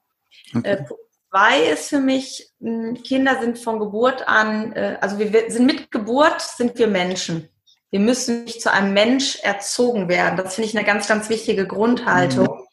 [0.54, 0.66] Okay.
[0.66, 5.66] Äh, Punkt zwei ist für mich, Kinder sind von Geburt an, äh, also wir sind
[5.66, 7.48] mit Geburt, sind wir Menschen.
[7.92, 10.38] Wir müssen nicht zu einem Mensch erzogen werden.
[10.38, 12.48] Das finde ich eine ganz, ganz wichtige Grundhaltung.
[12.48, 12.66] Mhm.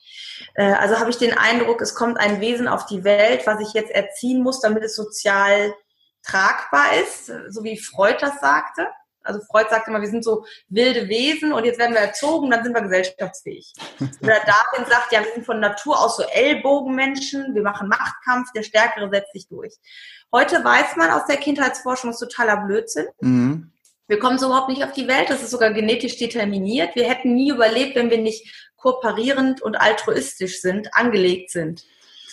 [0.55, 3.73] Äh, also habe ich den Eindruck, es kommt ein Wesen auf die Welt, was ich
[3.73, 5.73] jetzt erziehen muss, damit es sozial
[6.23, 8.87] tragbar ist, so wie Freud das sagte.
[9.21, 12.63] Also Freud sagte immer, wir sind so wilde Wesen und jetzt werden wir erzogen, dann
[12.63, 13.73] sind wir gesellschaftsfähig.
[14.21, 18.63] Oder Darwin sagt, ja, wir sind von Natur aus so Ellbogenmenschen, wir machen Machtkampf, der
[18.63, 19.75] Stärkere setzt sich durch.
[20.31, 23.07] Heute weiß man aus der Kindheitsforschung, ist totaler Blödsinn.
[23.19, 23.73] Mhm.
[24.09, 26.95] Wir kommen so überhaupt nicht auf die Welt, das ist sogar genetisch determiniert.
[26.95, 31.85] Wir hätten nie überlebt, wenn wir nicht kooperierend und altruistisch sind, angelegt sind.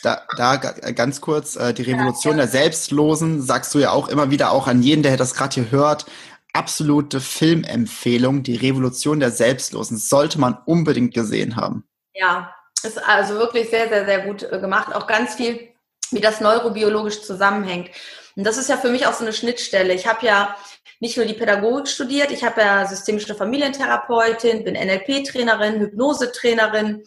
[0.02, 2.44] Da, da ganz kurz, äh, die Revolution ja, ja.
[2.44, 5.70] der Selbstlosen sagst du ja auch immer wieder auch an jeden, der das gerade hier
[5.70, 6.06] hört.
[6.54, 9.98] Absolute Filmempfehlung, die Revolution der Selbstlosen.
[9.98, 11.84] Sollte man unbedingt gesehen haben.
[12.14, 14.94] Ja, ist also wirklich sehr, sehr, sehr gut äh, gemacht.
[14.94, 15.68] Auch ganz viel,
[16.10, 17.90] wie das neurobiologisch zusammenhängt.
[18.34, 19.92] Und das ist ja für mich auch so eine Schnittstelle.
[19.92, 20.56] Ich habe ja
[21.00, 27.02] nicht nur die Pädagogik studiert, ich habe ja systemische Familientherapeutin, bin NLP-Trainerin, Hypnose-Trainerin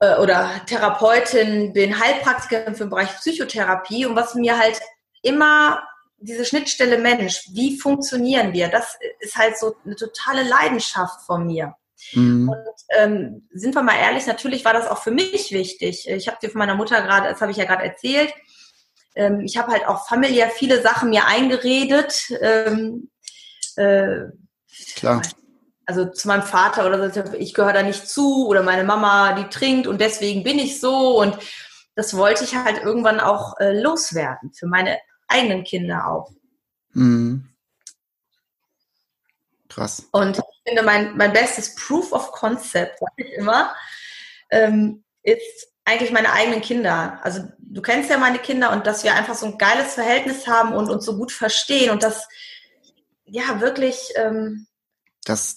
[0.00, 4.78] äh, oder Therapeutin, bin Heilpraktikerin für den Bereich Psychotherapie und was mir halt
[5.22, 5.82] immer
[6.18, 8.68] diese Schnittstelle Mensch, wie funktionieren wir?
[8.68, 11.74] Das ist halt so eine totale Leidenschaft von mir.
[12.12, 12.48] Mhm.
[12.48, 16.08] Und ähm, sind wir mal ehrlich, natürlich war das auch für mich wichtig.
[16.08, 18.32] Ich habe dir von meiner Mutter gerade, das habe ich ja gerade erzählt,
[19.16, 22.30] ähm, ich habe halt auch familiär viele Sachen mir eingeredet.
[22.40, 23.10] Ähm,
[23.76, 24.26] äh,
[24.94, 25.22] Klar.
[25.86, 29.48] Also zu meinem Vater oder so, ich gehöre da nicht zu oder meine Mama, die
[29.48, 31.38] trinkt und deswegen bin ich so und
[31.94, 34.98] das wollte ich halt irgendwann auch äh, loswerden, für meine
[35.28, 36.30] eigenen Kinder auch.
[36.92, 37.48] Mhm.
[39.68, 40.08] Krass.
[40.12, 43.74] Und ich finde, mein, mein bestes Proof of Concept, sage ich immer,
[44.50, 47.18] ähm, ist eigentlich meine eigenen Kinder.
[47.22, 50.74] Also du kennst ja meine Kinder und dass wir einfach so ein geiles Verhältnis haben
[50.74, 52.28] und uns so gut verstehen und das
[53.24, 53.96] ja wirklich.
[54.16, 54.66] Ähm
[55.24, 55.56] das,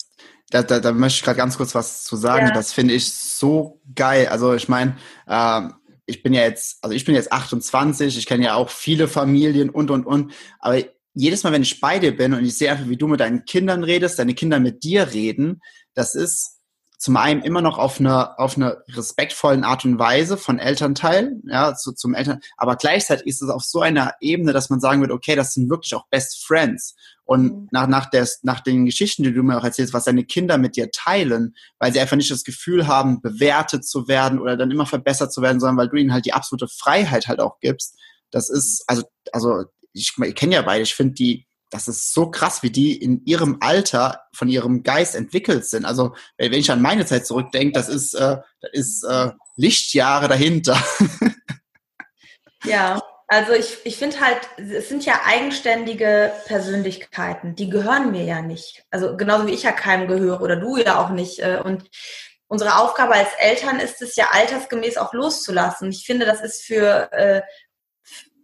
[0.52, 2.48] da, da, da möchte ich gerade ganz kurz was zu sagen.
[2.48, 2.54] Ja.
[2.54, 4.28] Das finde ich so geil.
[4.28, 5.74] Also ich meine, ähm,
[6.06, 9.70] ich bin ja jetzt, also ich bin jetzt 28, ich kenne ja auch viele Familien
[9.70, 10.80] und und und, aber
[11.16, 13.46] jedes Mal, wenn ich bei dir bin und ich sehe einfach, wie du mit deinen
[13.46, 15.62] Kindern redest, deine Kinder mit dir reden,
[15.96, 16.59] das ist
[17.00, 21.74] zum einen immer noch auf einer auf einer respektvollen Art und Weise von Elternteil, ja,
[21.74, 25.12] zu, zum Eltern, aber gleichzeitig ist es auf so einer Ebene, dass man sagen wird,
[25.12, 26.96] okay, das sind wirklich auch Best Friends.
[27.24, 27.68] Und mhm.
[27.72, 30.76] nach, nach, der, nach den Geschichten, die du mir auch erzählst, was deine Kinder mit
[30.76, 34.86] dir teilen, weil sie einfach nicht das Gefühl haben, bewertet zu werden oder dann immer
[34.86, 37.98] verbessert zu werden, sondern weil du ihnen halt die absolute Freiheit halt auch gibst.
[38.32, 42.32] Das ist, also, also ich, ich kenne ja beide, ich finde die, das ist so
[42.32, 45.86] krass, wie die in ihrem Alter von ihrem Geist entwickelt sind.
[45.86, 50.82] Also wenn ich an meine Zeit zurückdenke, das ist, äh, das ist äh, Lichtjahre dahinter.
[52.64, 58.42] ja, also ich, ich finde halt, es sind ja eigenständige Persönlichkeiten, die gehören mir ja
[58.42, 58.84] nicht.
[58.90, 61.40] Also genauso wie ich ja keinem gehöre oder du ja auch nicht.
[61.40, 61.84] Äh, und
[62.48, 65.92] unsere Aufgabe als Eltern ist es ja altersgemäß auch loszulassen.
[65.92, 67.42] Ich finde, das ist für äh,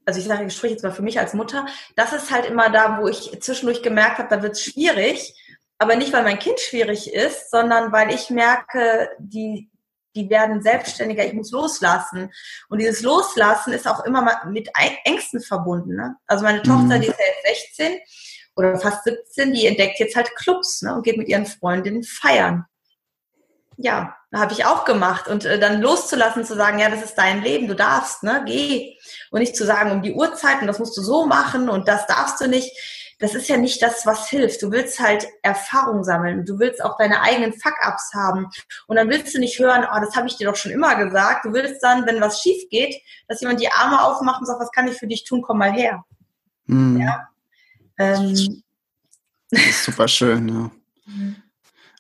[0.06, 1.66] also ich sage, ich spreche jetzt mal für mich als Mutter,
[1.96, 5.36] das ist halt immer da, wo ich zwischendurch gemerkt habe, da wird es schwierig,
[5.78, 9.70] aber nicht, weil mein Kind schwierig ist, sondern weil ich merke, die,
[10.16, 12.32] die werden selbstständiger, ich muss loslassen.
[12.70, 14.70] Und dieses Loslassen ist auch immer mal mit
[15.04, 15.96] Ängsten verbunden.
[15.96, 16.16] Ne?
[16.28, 17.02] Also meine Tochter, mhm.
[17.02, 18.00] die ist ja jetzt 16
[18.56, 20.96] oder fast 17, die entdeckt jetzt halt Clubs ne?
[20.96, 22.66] und geht mit ihren Freundinnen feiern.
[23.78, 25.28] Ja, habe ich auch gemacht.
[25.28, 28.98] Und äh, dann loszulassen, zu sagen, ja, das ist dein Leben, du darfst, ne, geh.
[29.32, 32.06] Und nicht zu sagen, um die Uhrzeit und das musst du so machen und das
[32.08, 32.72] darfst du nicht
[33.20, 34.62] das ist ja nicht das, was hilft.
[34.62, 36.46] Du willst halt Erfahrung sammeln.
[36.46, 38.48] Du willst auch deine eigenen Fuck-Ups haben.
[38.88, 41.46] Und dann willst du nicht hören, oh, das habe ich dir doch schon immer gesagt.
[41.46, 44.72] Du willst dann, wenn was schief geht, dass jemand die Arme aufmacht und sagt, was
[44.72, 45.42] kann ich für dich tun?
[45.42, 46.04] Komm mal her.
[46.66, 47.00] Mhm.
[47.00, 47.30] Ja.
[47.98, 48.64] Ähm.
[49.50, 50.72] Das ist super schön, ja.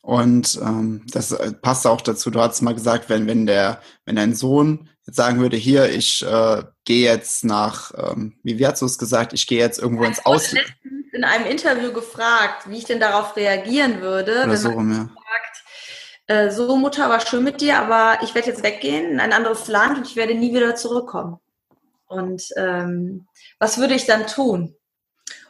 [0.06, 2.30] Und ähm, das äh, passt auch dazu.
[2.30, 6.24] Du hast mal gesagt, wenn, wenn der, wenn dein Sohn jetzt sagen würde, hier, ich
[6.24, 10.04] äh, gehe jetzt nach, ähm, wie, wie hast du es gesagt, ich gehe jetzt irgendwo
[10.04, 10.64] ins Ausland
[11.12, 14.94] in einem Interview gefragt, wie ich denn darauf reagieren würde, Oder wenn so man rum,
[14.94, 15.64] sagt,
[16.28, 19.68] äh, so Mutter war schön mit dir, aber ich werde jetzt weggehen in ein anderes
[19.68, 21.40] Land und ich werde nie wieder zurückkommen.
[22.06, 23.26] Und ähm,
[23.58, 24.76] was würde ich dann tun?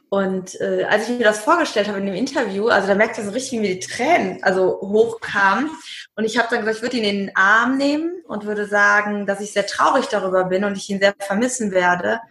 [0.09, 3.27] Und äh, als ich mir das vorgestellt habe in dem Interview, also da merkte ich
[3.27, 5.69] so richtig, wie mir die Tränen also hochkamen.
[6.15, 9.25] Und ich habe dann gesagt, ich würde ihn in den Arm nehmen und würde sagen,
[9.25, 12.21] dass ich sehr traurig darüber bin und ich ihn sehr vermissen werde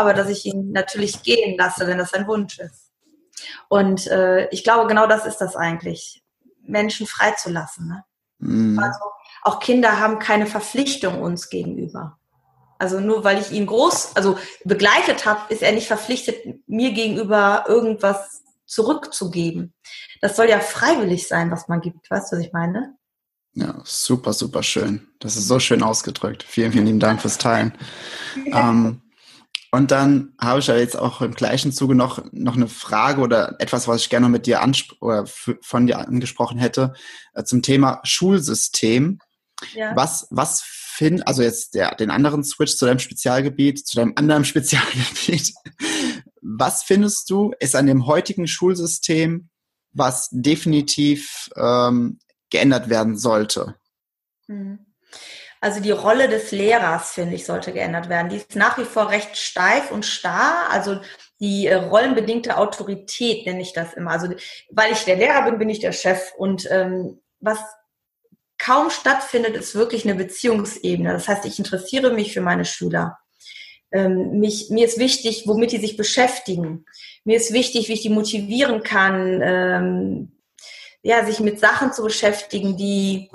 [0.00, 2.90] aber dass ich ihn natürlich gehen lasse, wenn das sein Wunsch ist.
[3.68, 6.22] Und äh, ich glaube, genau das ist das eigentlich,
[6.62, 7.86] Menschen freizulassen.
[7.86, 8.04] Ne?
[8.38, 8.78] Mhm.
[8.78, 8.98] Also
[9.42, 12.18] auch Kinder haben keine Verpflichtung uns gegenüber.
[12.80, 17.66] Also nur weil ich ihn groß, also begleitet habe, ist er nicht verpflichtet, mir gegenüber
[17.68, 19.74] irgendwas zurückzugeben.
[20.22, 22.10] Das soll ja freiwillig sein, was man gibt.
[22.10, 22.96] Weißt du, was ich meine?
[23.52, 25.08] Ja, super, super schön.
[25.18, 26.42] Das ist so schön ausgedrückt.
[26.42, 27.74] Vielen, vielen lieben Dank fürs Teilen.
[28.46, 29.02] ähm,
[29.70, 33.56] und dann habe ich ja jetzt auch im gleichen Zuge noch, noch eine Frage oder
[33.58, 34.62] etwas, was ich gerne mit dir
[35.00, 36.94] oder von dir angesprochen hätte,
[37.34, 39.18] äh, zum Thema Schulsystem.
[39.74, 39.94] Ja.
[39.94, 40.62] Was, was
[41.00, 45.54] find, also jetzt der, den anderen Switch zu deinem Spezialgebiet, zu deinem anderen Spezialgebiet.
[46.42, 49.48] Was findest du, ist an dem heutigen Schulsystem,
[49.92, 52.18] was definitiv ähm,
[52.50, 53.76] geändert werden sollte?
[54.46, 54.86] Mhm.
[55.62, 58.28] Also die Rolle des Lehrers, finde ich, sollte geändert werden.
[58.28, 60.68] Die ist nach wie vor recht steif und starr.
[60.70, 61.00] Also
[61.38, 64.10] die äh, rollenbedingte Autorität nenne ich das immer.
[64.10, 64.34] Also
[64.70, 66.32] weil ich der Lehrer bin, bin ich der Chef.
[66.36, 67.58] Und ähm, was
[68.70, 71.12] kaum stattfindet, ist wirklich eine Beziehungsebene.
[71.12, 73.18] Das heißt, ich interessiere mich für meine Schüler.
[73.90, 76.84] Ähm, mich, mir ist wichtig, womit die sich beschäftigen.
[77.24, 80.32] Mir ist wichtig, wie ich die motivieren kann, ähm,
[81.02, 83.28] ja, sich mit Sachen zu beschäftigen, die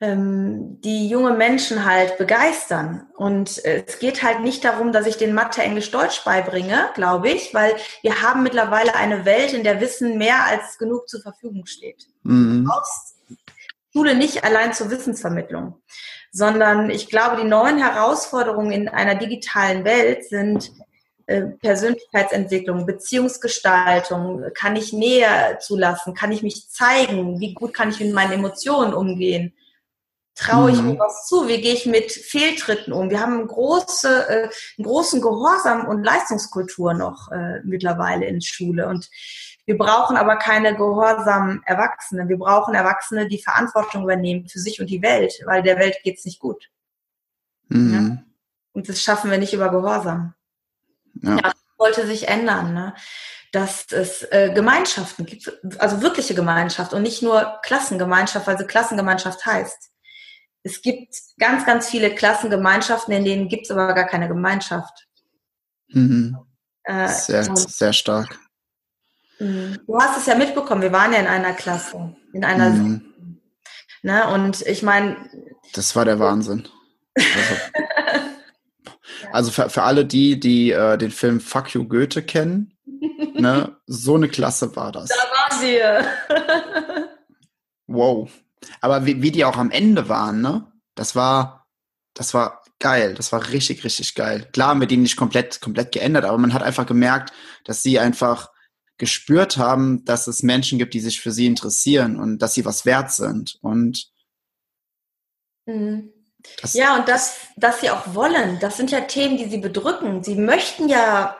[0.00, 3.08] ähm, die junge Menschen halt begeistern.
[3.16, 7.28] Und äh, es geht halt nicht darum, dass ich den Mathe, Englisch, Deutsch beibringe, glaube
[7.28, 11.66] ich, weil wir haben mittlerweile eine Welt, in der Wissen mehr als genug zur Verfügung
[11.66, 12.06] steht.
[12.22, 12.64] Mhm.
[12.64, 13.16] Du brauchst
[13.92, 15.80] Schule nicht allein zur Wissensvermittlung,
[16.30, 20.72] sondern ich glaube, die neuen Herausforderungen in einer digitalen Welt sind
[21.26, 28.00] äh, Persönlichkeitsentwicklung, Beziehungsgestaltung, kann ich näher zulassen, kann ich mich zeigen, wie gut kann ich
[28.00, 29.54] mit meinen Emotionen umgehen,
[30.38, 30.92] Traue ich mhm.
[30.92, 31.48] mir was zu?
[31.48, 33.10] Wie gehe ich mit Fehltritten um?
[33.10, 38.86] Wir haben große, äh, einen großen Gehorsam und Leistungskultur noch äh, mittlerweile in Schule.
[38.86, 39.10] Und
[39.68, 42.28] wir brauchen aber keine gehorsamen Erwachsenen.
[42.28, 46.24] Wir brauchen Erwachsene, die Verantwortung übernehmen für sich und die Welt, weil der Welt geht's
[46.24, 46.70] nicht gut.
[47.68, 47.92] Mhm.
[47.92, 48.22] Ja?
[48.72, 50.34] Und das schaffen wir nicht über Gehorsam.
[51.22, 51.36] Ja.
[51.36, 52.74] ja das sollte sich ändern.
[52.74, 52.94] Ne?
[53.50, 59.46] dass es äh, Gemeinschaften gibt, also wirkliche Gemeinschaft und nicht nur Klassengemeinschaft, weil sie Klassengemeinschaft
[59.46, 59.90] heißt
[60.62, 65.06] es gibt ganz, ganz viele Klassengemeinschaften, in denen gibt es aber gar keine Gemeinschaft.
[65.88, 66.36] Mhm.
[66.84, 68.38] Äh, sehr, sehr stark.
[69.38, 69.78] Mhm.
[69.86, 72.70] Du hast es ja mitbekommen, wir waren ja in einer Klasse, in einer.
[72.70, 73.40] Mhm.
[74.02, 75.16] Ne, und ich meine.
[75.74, 76.68] Das war der Wahnsinn.
[77.16, 77.54] Also,
[79.32, 82.76] also für, für alle die, die äh, den Film Fuck You Goethe kennen,
[83.34, 85.08] ne, so eine Klasse war das.
[85.08, 86.04] Da waren wir.
[87.86, 88.30] wow.
[88.80, 90.70] Aber wie, wie die auch am Ende waren, ne?
[90.94, 91.66] Das war,
[92.14, 93.14] das war geil.
[93.14, 94.48] Das war richtig, richtig geil.
[94.52, 97.32] Klar haben wir die nicht komplett, komplett geändert, aber man hat einfach gemerkt,
[97.64, 98.50] dass sie einfach
[98.98, 102.84] gespürt haben, dass es Menschen gibt, die sich für sie interessieren und dass sie was
[102.84, 103.58] wert sind.
[103.62, 104.10] Und
[105.66, 106.12] mhm.
[106.72, 108.58] ja, und das, dass sie auch wollen.
[108.60, 110.22] Das sind ja Themen, die sie bedrücken.
[110.22, 111.36] Sie möchten ja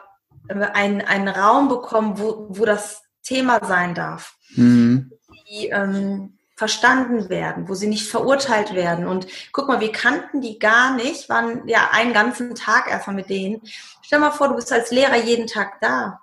[0.48, 4.36] äh, einen, einen Raum bekommen, wo, wo das Thema sein darf.
[4.54, 5.10] Mhm.
[5.50, 9.06] Die, ähm, verstanden werden, wo sie nicht verurteilt werden.
[9.06, 13.30] Und guck mal, wir kannten die gar nicht, waren ja einen ganzen Tag erstmal mit
[13.30, 13.62] denen.
[14.02, 16.20] Stell mal vor, du bist als Lehrer jeden Tag da,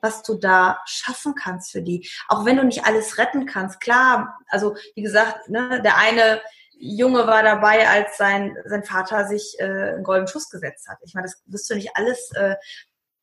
[0.00, 2.08] was du da schaffen kannst für die.
[2.28, 3.80] Auch wenn du nicht alles retten kannst.
[3.80, 6.40] Klar, also wie gesagt, ne, der eine
[6.78, 10.98] Junge war dabei, als sein, sein Vater sich äh, einen goldenen Schuss gesetzt hat.
[11.04, 12.54] Ich meine, das wirst du nicht alles, äh,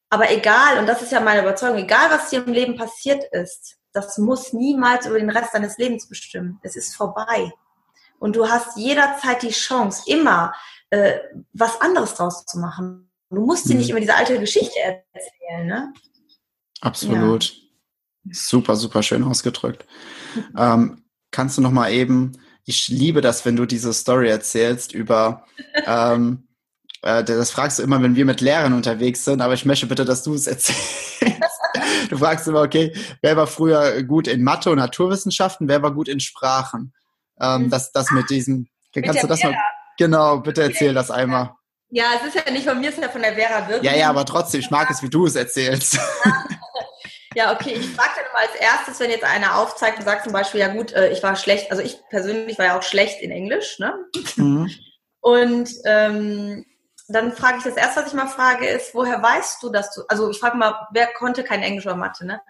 [0.10, 3.78] aber egal, und das ist ja meine Überzeugung, egal was dir im Leben passiert ist,
[3.92, 6.60] das muss niemals über den Rest deines Lebens bestimmen.
[6.64, 7.52] Es ist vorbei.
[8.20, 10.54] Und du hast jederzeit die Chance, immer
[10.90, 11.20] äh,
[11.54, 13.10] was anderes draus zu machen.
[13.30, 13.80] Du musst dir mhm.
[13.80, 15.94] nicht immer diese alte Geschichte erzählen, ne?
[16.86, 17.44] Absolut.
[18.24, 18.32] Ja.
[18.32, 19.86] Super, super schön ausgedrückt.
[20.58, 22.34] ähm, kannst du noch mal eben,
[22.66, 25.46] ich liebe das, wenn du diese Story erzählst über,
[25.86, 26.48] ähm,
[27.02, 30.06] äh, das fragst du immer, wenn wir mit Lehrern unterwegs sind, aber ich möchte bitte,
[30.06, 31.22] dass du es erzählst.
[32.10, 36.08] du fragst immer, okay, wer war früher gut in Mathe und Naturwissenschaften, wer war gut
[36.08, 36.94] in Sprachen?
[37.40, 37.70] Ähm, mhm.
[37.70, 39.56] das, das mit diesem, kannst du das mal,
[39.98, 41.52] genau, bitte erzähl das einmal.
[41.90, 43.92] Ja, es ist ja nicht von mir, es ist ja von der Vera wirklich.
[43.92, 45.94] Ja, ja, aber trotzdem, ich mag es, wie du es erzählst.
[45.94, 46.46] Ja,
[47.52, 47.74] okay.
[47.74, 50.70] Ich frage dann immer als erstes, wenn jetzt einer aufzeigt und sagt zum Beispiel, ja
[50.70, 53.94] gut, äh, ich war schlecht, also ich persönlich war ja auch schlecht in Englisch, ne?
[54.38, 54.72] Mhm.
[55.20, 56.66] Und ähm,
[57.08, 60.04] dann frage ich das erste, was ich mal frage, ist, woher weißt du, dass du,
[60.08, 62.42] also ich frage mal, wer konnte kein Englisch oder Mathe, ne?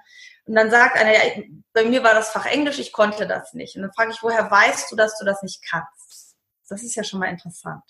[0.45, 1.43] Und dann sagt einer, ja,
[1.74, 3.76] bei mir war das Fach Englisch, ich konnte das nicht.
[3.76, 6.36] Und dann frage ich, woher weißt du, dass du das nicht kannst?
[6.69, 7.84] Das ist ja schon mal interessant.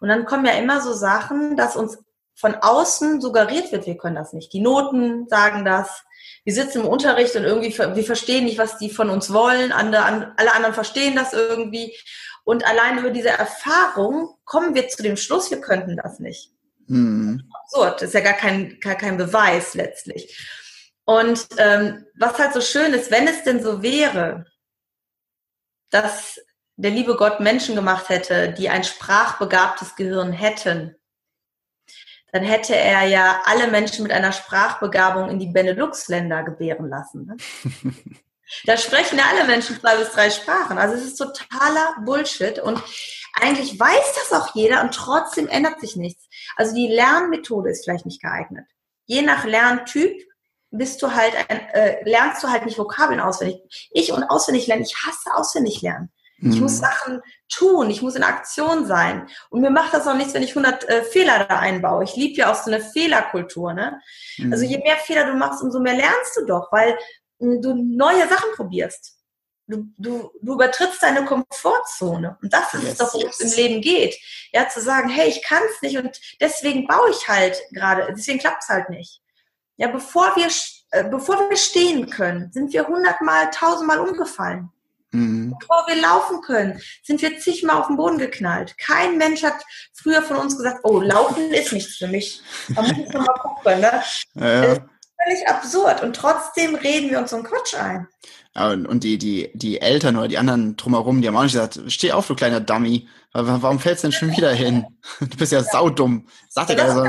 [0.00, 1.98] Und dann kommen ja immer so Sachen, dass uns
[2.36, 4.52] von außen suggeriert wird, wir können das nicht.
[4.52, 6.04] Die Noten sagen das,
[6.48, 10.00] wir sitzen im Unterricht und irgendwie, wir verstehen nicht, was die von uns wollen, alle
[10.00, 11.94] anderen verstehen das irgendwie.
[12.42, 16.50] Und allein über diese Erfahrung kommen wir zu dem Schluss, wir könnten das nicht.
[16.86, 17.52] Hm.
[17.52, 20.42] Absurd, das ist ja gar kein, gar kein Beweis letztlich.
[21.04, 24.46] Und ähm, was halt so schön ist, wenn es denn so wäre,
[25.90, 26.40] dass
[26.76, 30.96] der liebe Gott Menschen gemacht hätte, die ein sprachbegabtes Gehirn hätten,
[32.32, 37.26] dann hätte er ja alle Menschen mit einer Sprachbegabung in die Benelux-Länder gebären lassen.
[37.26, 37.36] Ne?
[38.64, 40.78] da sprechen ja alle Menschen zwei bis drei Sprachen.
[40.78, 42.82] Also es ist totaler Bullshit und
[43.40, 46.28] eigentlich weiß das auch jeder und trotzdem ändert sich nichts.
[46.56, 48.66] Also die Lernmethode ist vielleicht nicht geeignet.
[49.06, 50.20] Je nach Lerntyp
[50.70, 53.88] bist du halt ein, äh, lernst du halt nicht Vokabeln auswendig.
[53.90, 56.12] Ich und auswendig lernen, ich hasse auswendig lernen.
[56.38, 56.52] Mhm.
[56.52, 56.84] Ich muss mhm.
[56.84, 59.28] Sachen tun, ich muss in Aktion sein.
[59.50, 62.04] Und mir macht das auch nichts, wenn ich 100 äh, Fehler da einbaue.
[62.04, 63.72] Ich liebe ja auch so eine Fehlerkultur.
[63.72, 64.00] Ne?
[64.38, 64.52] Mhm.
[64.52, 66.96] Also je mehr Fehler du machst, umso mehr lernst du doch, weil
[67.38, 69.14] mh, hm, du neue Sachen probierst.
[69.66, 72.38] Du, du, du übertrittst deine Komfortzone.
[72.40, 73.40] Und das ist yes, es doch, worum yes.
[73.40, 74.16] es im Leben geht.
[74.52, 78.38] Ja, zu sagen, hey, ich kann es nicht und deswegen baue ich halt gerade, deswegen
[78.38, 79.20] klappt es halt nicht.
[79.76, 80.48] Ja, bevor wir,
[80.90, 84.72] äh, bevor wir stehen können, sind wir hundertmal, tausendmal umgefallen.
[85.10, 85.54] Mhm.
[85.58, 88.76] Bevor wir laufen können, sind wir zigmal auf den Boden geknallt.
[88.78, 92.42] Kein Mensch hat früher von uns gesagt, oh, Laufen ist nichts für mich.
[92.74, 93.80] Da muss ich mal gucken.
[93.80, 94.02] Ne?
[94.34, 94.82] Ja, ist
[95.24, 96.02] völlig absurd.
[96.02, 98.06] Und trotzdem reden wir uns so einen Quatsch ein.
[98.54, 102.10] Und die, die, die Eltern oder die anderen drumherum, die haben auch nicht gesagt, steh
[102.12, 103.08] auf, du kleiner Dummy.
[103.32, 104.84] Warum fällst du denn schon wieder hin?
[105.20, 106.26] Du bist ja saudumm.
[106.48, 107.02] Sagt ja, also,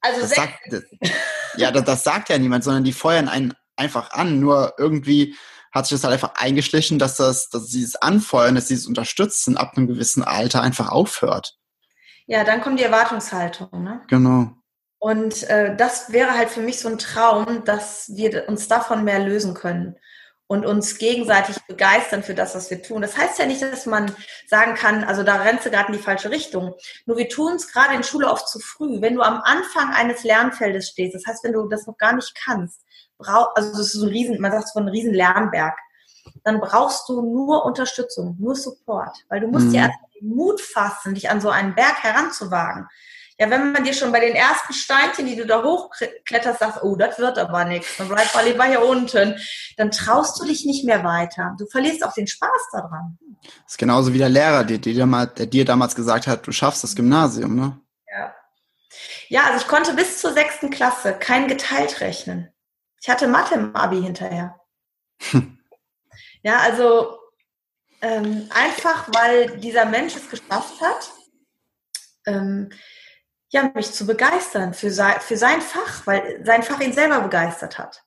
[0.00, 0.82] also das sagt, das,
[1.56, 4.40] ja, das, das sagt ja niemand, sondern die feuern einen einfach an.
[4.40, 5.36] Nur irgendwie
[5.72, 9.76] hat sich das halt einfach eingeschlichen, dass das, dass dieses Anfeuern, dass dieses Unterstützen ab
[9.76, 11.56] einem gewissen Alter einfach aufhört.
[12.26, 14.02] Ja, dann kommt die Erwartungshaltung, ne?
[14.08, 14.52] Genau.
[14.98, 19.18] Und äh, das wäre halt für mich so ein Traum, dass wir uns davon mehr
[19.18, 19.96] lösen können
[20.46, 23.00] und uns gegenseitig begeistern für das, was wir tun.
[23.00, 24.12] Das heißt ja nicht, dass man
[24.48, 26.74] sagen kann, also da rennst du gerade in die falsche Richtung.
[27.06, 29.00] Nur wir tun es gerade in Schule oft zu früh.
[29.00, 32.34] Wenn du am Anfang eines Lernfeldes stehst, das heißt, wenn du das noch gar nicht
[32.44, 32.82] kannst,
[33.20, 35.76] brauch, also das ist so ein riesen, man sagt von einem riesen Lernberg,
[36.44, 39.72] dann brauchst du nur Unterstützung, nur Support, weil du musst mhm.
[39.72, 42.88] dir erst den Mut fassen, dich an so einen Berg heranzuwagen.
[43.38, 46.94] Ja, wenn man dir schon bei den ersten Steinchen, die du da hochkletterst, sagt, oh,
[46.94, 49.40] das wird aber nichts, dann bleib mal lieber hier unten,
[49.78, 51.56] dann traust du dich nicht mehr weiter.
[51.58, 53.18] Du verlierst auch den Spaß daran.
[53.42, 56.84] Das ist genauso wie der Lehrer, der, der, der dir damals gesagt hat, du schaffst
[56.84, 57.80] das Gymnasium, ne?
[58.12, 58.34] Ja.
[59.28, 62.52] Ja, also ich konnte bis zur sechsten Klasse kein geteilt rechnen.
[63.00, 64.60] Ich hatte Mathe im Abi hinterher.
[66.42, 67.18] ja, also
[68.02, 71.10] ähm, einfach, weil dieser Mensch es geschafft hat,
[72.26, 72.70] ähm,
[73.50, 77.78] ja, mich zu begeistern für sein, für sein Fach, weil sein Fach ihn selber begeistert
[77.78, 78.04] hat.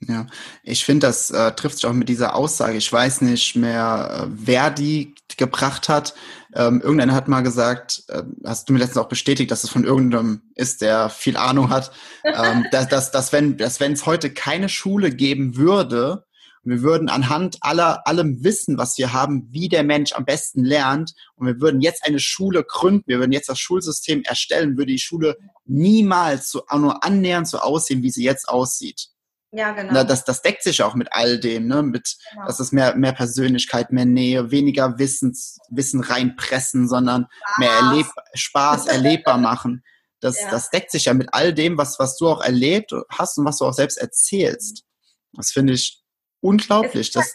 [0.00, 0.26] Ja,
[0.62, 2.76] ich finde, das äh, trifft sich auch mit dieser Aussage.
[2.76, 6.14] Ich weiß nicht mehr, äh, wer die gebracht hat.
[6.56, 9.84] Ähm, irgendeiner hat mal gesagt, äh, hast du mir letztens auch bestätigt, dass es von
[9.84, 11.92] irgendeinem ist, der viel Ahnung hat,
[12.24, 16.24] ähm, dass, dass, dass wenn dass wenn es heute keine Schule geben würde,
[16.64, 21.12] wir würden anhand aller allem Wissen, was wir haben, wie der Mensch am besten lernt,
[21.36, 24.98] und wir würden jetzt eine Schule gründen, wir würden jetzt das Schulsystem erstellen, würde die
[24.98, 25.36] Schule
[25.66, 29.10] niemals so auch nur annähernd so aussehen, wie sie jetzt aussieht.
[29.52, 29.92] Ja, genau.
[29.92, 31.82] Na, das, das deckt sich auch mit all dem, ne?
[31.82, 32.46] Mit, genau.
[32.46, 37.58] dass es mehr, mehr Persönlichkeit, mehr Nähe, weniger Wissens, Wissen reinpressen, sondern Spaß.
[37.58, 39.84] mehr erleb Spaß erlebbar machen.
[40.20, 40.50] Das, ja.
[40.50, 43.58] das deckt sich ja mit all dem, was, was du auch erlebt hast und was
[43.58, 44.84] du auch selbst erzählst.
[45.32, 46.02] Das finde ich
[46.40, 47.12] unglaublich.
[47.12, 47.32] Das,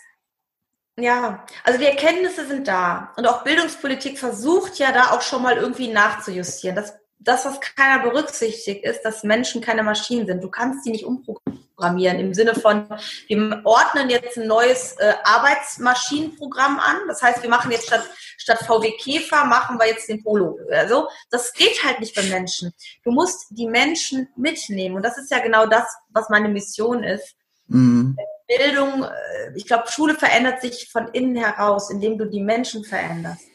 [0.97, 3.14] ja, also die Erkenntnisse sind da.
[3.16, 6.76] Und auch Bildungspolitik versucht ja da auch schon mal irgendwie nachzujustieren.
[6.76, 10.43] Das, das, was keiner berücksichtigt, ist, dass Menschen keine Maschinen sind.
[10.43, 12.88] Du kannst die nicht umprogrammieren im Sinne von,
[13.27, 16.97] wir ordnen jetzt ein neues äh, Arbeitsmaschinenprogramm an.
[17.07, 18.03] Das heißt, wir machen jetzt statt,
[18.38, 20.59] statt VW Käfer, machen wir jetzt den Polo.
[20.71, 22.73] Also, das geht halt nicht bei Menschen.
[23.03, 24.95] Du musst die Menschen mitnehmen.
[24.95, 27.36] Und das ist ja genau das, was meine Mission ist.
[27.67, 28.17] Mhm.
[28.47, 33.45] Bildung, äh, ich glaube, Schule verändert sich von innen heraus, indem du die Menschen veränderst.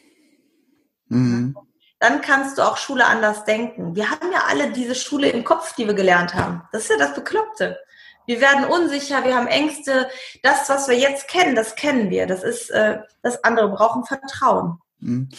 [1.09, 1.55] Mhm.
[1.99, 3.95] Dann kannst du auch Schule anders denken.
[3.95, 6.61] Wir haben ja alle diese Schule im Kopf, die wir gelernt haben.
[6.71, 7.79] Das ist ja das Bekloppte.
[8.27, 10.09] Wir werden unsicher, wir haben Ängste.
[10.43, 12.27] Das, was wir jetzt kennen, das kennen wir.
[12.27, 13.69] Das ist äh, das andere.
[13.69, 14.79] Wir brauchen Vertrauen.
[14.99, 15.29] Mhm.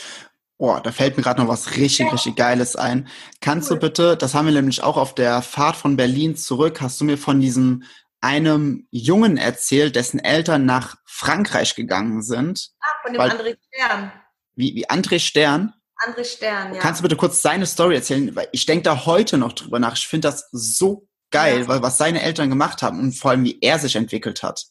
[0.57, 3.07] Oh, da fällt mir gerade noch was richtig, richtig Geiles ein.
[3.41, 7.01] Kannst du bitte, das haben wir nämlich auch auf der Fahrt von Berlin zurück, hast
[7.01, 7.85] du mir von diesem
[8.21, 12.71] einem Jungen erzählt, dessen Eltern nach Frankreich gegangen sind.
[12.81, 14.13] Ah, von dem weil, André Stern.
[14.57, 15.75] Wie, wie André Stern?
[15.97, 16.81] André Stern, ja.
[16.81, 18.35] Kannst du bitte kurz seine Story erzählen?
[18.35, 19.97] Weil ich denke da heute noch drüber nach.
[19.97, 21.69] Ich finde das so geil, ja.
[21.69, 24.67] weil was seine Eltern gemacht haben und vor allem wie er sich entwickelt hat.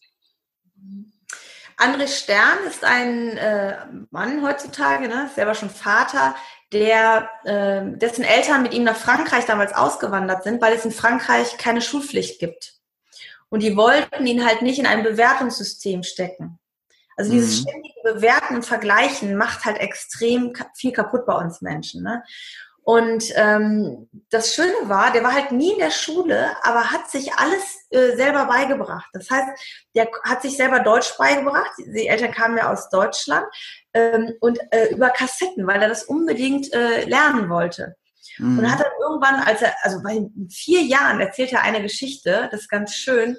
[1.77, 3.77] André Stern ist ein äh,
[4.09, 6.35] Mann heutzutage, ne, selber schon Vater,
[6.73, 11.57] der, äh, dessen Eltern mit ihm nach Frankreich damals ausgewandert sind, weil es in Frankreich
[11.57, 12.73] keine Schulpflicht gibt.
[13.49, 16.59] Und die wollten ihn halt nicht in ein Bewertungssystem stecken.
[17.15, 17.69] Also dieses mhm.
[17.69, 22.03] ständige Bewerten und Vergleichen macht halt extrem viel kaputt bei uns Menschen.
[22.03, 22.23] Ne?
[22.87, 27.33] Und ähm, das Schöne war, der war halt nie in der Schule, aber hat sich
[27.33, 29.09] alles äh, selber beigebracht.
[29.11, 29.45] Das heißt,
[29.93, 31.69] der hat sich selber Deutsch beigebracht.
[31.79, 33.45] Die Eltern kamen ja aus Deutschland
[33.93, 37.97] ähm, und äh, über Kassetten, weil er das unbedingt äh, lernen wollte.
[38.37, 38.59] Mhm.
[38.59, 42.61] Und hat dann irgendwann, als er, also bei vier Jahren erzählt er eine Geschichte, das
[42.61, 43.37] ist ganz schön.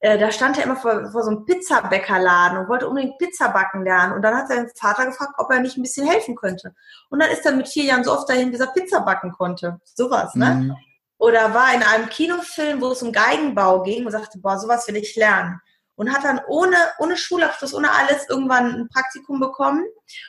[0.00, 3.84] Äh, da stand er immer vor, vor so einem Pizzabäckerladen und wollte unbedingt Pizza backen
[3.84, 4.14] lernen.
[4.14, 6.74] Und dann hat sein Vater gefragt, ob er nicht ein bisschen helfen könnte.
[7.10, 9.78] Und dann ist er mit vier Jahren so oft dahin, bis er Pizza backen konnte.
[9.84, 10.54] Sowas, ne?
[10.54, 10.76] Mhm.
[11.18, 14.96] Oder war in einem Kinofilm, wo es um Geigenbau ging und sagte, boah, sowas will
[14.96, 15.60] ich lernen.
[15.94, 19.84] Und hat dann ohne, ohne Schulabschluss, ohne alles irgendwann ein Praktikum bekommen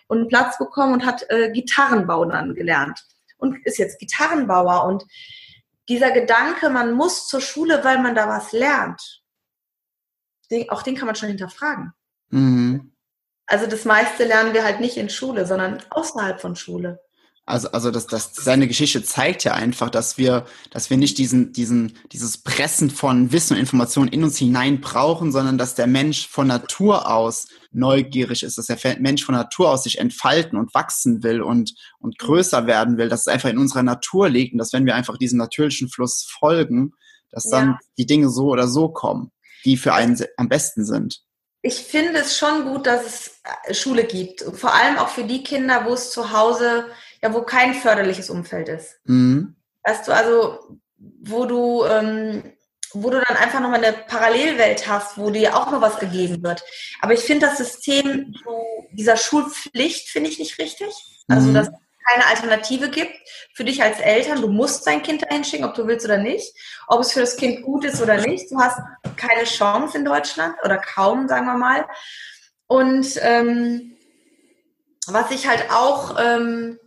[0.07, 3.05] und einen Platz bekommen und hat äh, Gitarrenbau dann gelernt
[3.37, 4.83] und ist jetzt Gitarrenbauer.
[4.83, 5.05] Und
[5.87, 9.20] dieser Gedanke, man muss zur Schule, weil man da was lernt,
[10.51, 11.93] den, auch den kann man schon hinterfragen.
[12.29, 12.91] Mhm.
[13.47, 16.99] Also das meiste lernen wir halt nicht in Schule, sondern außerhalb von Schule.
[17.45, 21.51] Also, also das, das, seine Geschichte zeigt ja einfach, dass wir, dass wir nicht diesen,
[21.51, 26.27] diesen, dieses Pressen von Wissen und Informationen in uns hinein brauchen, sondern dass der Mensch
[26.27, 31.23] von Natur aus neugierig ist, dass der Mensch von Natur aus sich entfalten und wachsen
[31.23, 34.71] will und, und größer werden will, dass es einfach in unserer Natur liegt und dass
[34.71, 36.93] wenn wir einfach diesem natürlichen Fluss folgen,
[37.31, 37.79] dass dann ja.
[37.97, 39.31] die Dinge so oder so kommen,
[39.65, 41.21] die für einen am besten sind.
[41.63, 44.41] Ich finde es schon gut, dass es äh, Schule gibt.
[44.41, 46.87] Vor allem auch für die Kinder, wo es zu Hause,
[47.21, 48.99] ja, wo kein förderliches Umfeld ist.
[49.03, 49.55] Mhm.
[49.83, 52.43] Weißt du, also, wo du ähm,
[52.93, 56.63] wo du dann einfach nochmal eine Parallelwelt hast, wo dir auch noch was gegeben wird.
[57.01, 58.35] Aber ich finde das System
[58.91, 60.93] dieser Schulpflicht finde ich nicht richtig.
[61.27, 61.53] Also, mhm.
[61.53, 61.69] dass
[62.11, 63.13] keine Alternative gibt
[63.53, 64.41] für dich als Eltern.
[64.41, 66.53] Du musst dein Kind dahin schicken, ob du willst oder nicht.
[66.87, 68.51] Ob es für das Kind gut ist oder nicht.
[68.51, 68.79] Du hast
[69.15, 71.85] keine Chance in Deutschland oder kaum, sagen wir mal.
[72.67, 73.97] Und ähm,
[75.07, 76.79] was ich halt auch, ähm,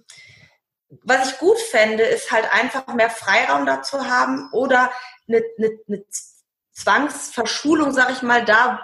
[1.03, 4.91] was ich gut fände, ist halt einfach mehr Freiraum dazu haben oder
[5.29, 6.05] eine, eine, eine
[6.73, 8.81] Zwangsverschulung, sag ich mal, da,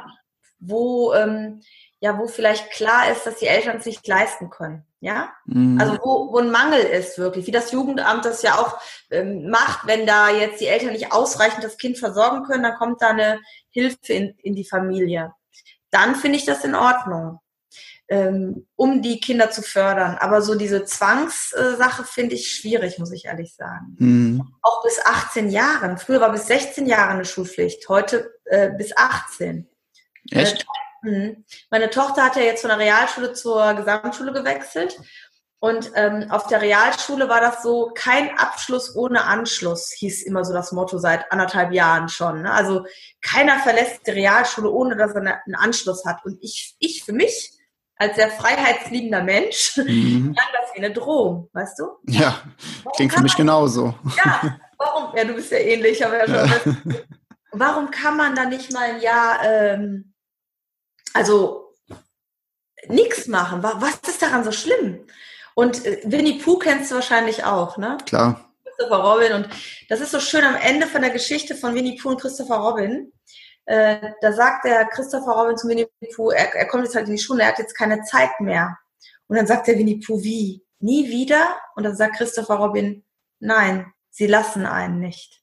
[0.58, 1.62] wo, ähm,
[2.00, 4.84] ja, wo vielleicht klar ist, dass die Eltern es nicht leisten können.
[5.00, 5.80] Ja, mhm.
[5.80, 8.78] also wo, wo ein Mangel ist wirklich, wie das Jugendamt das ja auch
[9.10, 13.00] ähm, macht, wenn da jetzt die Eltern nicht ausreichend das Kind versorgen können, dann kommt
[13.00, 13.40] da eine
[13.70, 15.32] Hilfe in, in die Familie.
[15.90, 17.40] Dann finde ich das in Ordnung
[18.10, 20.18] ähm, um die Kinder zu fördern.
[20.18, 23.96] Aber so diese Zwangssache finde ich schwierig, muss ich ehrlich sagen.
[23.98, 24.54] Mhm.
[24.62, 25.96] Auch bis 18 Jahren.
[25.96, 29.68] Früher war bis 16 Jahre eine Schulpflicht, heute äh, bis 18.
[30.32, 30.66] Echt?
[31.02, 31.44] Meine, mhm.
[31.70, 34.98] meine Tochter hat ja jetzt von der Realschule zur Gesamtschule gewechselt.
[35.62, 40.54] Und ähm, auf der Realschule war das so, kein Abschluss ohne Anschluss, hieß immer so
[40.54, 42.42] das Motto seit anderthalb Jahren schon.
[42.42, 42.50] Ne?
[42.50, 42.86] Also
[43.20, 46.24] keiner verlässt die Realschule, ohne dass er einen Anschluss hat.
[46.24, 47.52] Und ich, ich für mich
[47.96, 50.34] als sehr freiheitsliebender Mensch, mhm.
[50.34, 51.84] klang das wie eine Drohung, weißt du?
[52.08, 52.40] Ja,
[52.82, 53.94] warum klingt für mich genauso.
[54.16, 55.14] Ja, warum?
[55.14, 56.82] Ja, du bist ja ähnlich, aber ja schon.
[56.86, 56.98] Ja.
[57.52, 60.09] warum kann man da nicht mal ein Jahr, ähm,
[61.14, 61.74] also
[62.86, 63.62] nichts machen?
[63.62, 65.06] Was ist daran so schlimm?
[65.54, 67.98] Und äh, Winnie Pooh kennst du wahrscheinlich auch, ne?
[68.06, 68.50] Klar.
[68.64, 69.32] Christopher Robin.
[69.32, 69.48] Und
[69.88, 73.12] das ist so schön am Ende von der Geschichte von Winnie Pooh und Christopher Robin.
[73.66, 77.16] Äh, da sagt der Christopher Robin zu Winnie Pooh, er, er kommt jetzt halt in
[77.16, 78.78] die Schule, er hat jetzt keine Zeit mehr.
[79.28, 80.64] Und dann sagt der Winnie Pooh, wie?
[80.80, 81.60] Nie wieder?
[81.76, 83.04] Und dann sagt Christopher Robin,
[83.38, 85.42] nein, sie lassen einen nicht.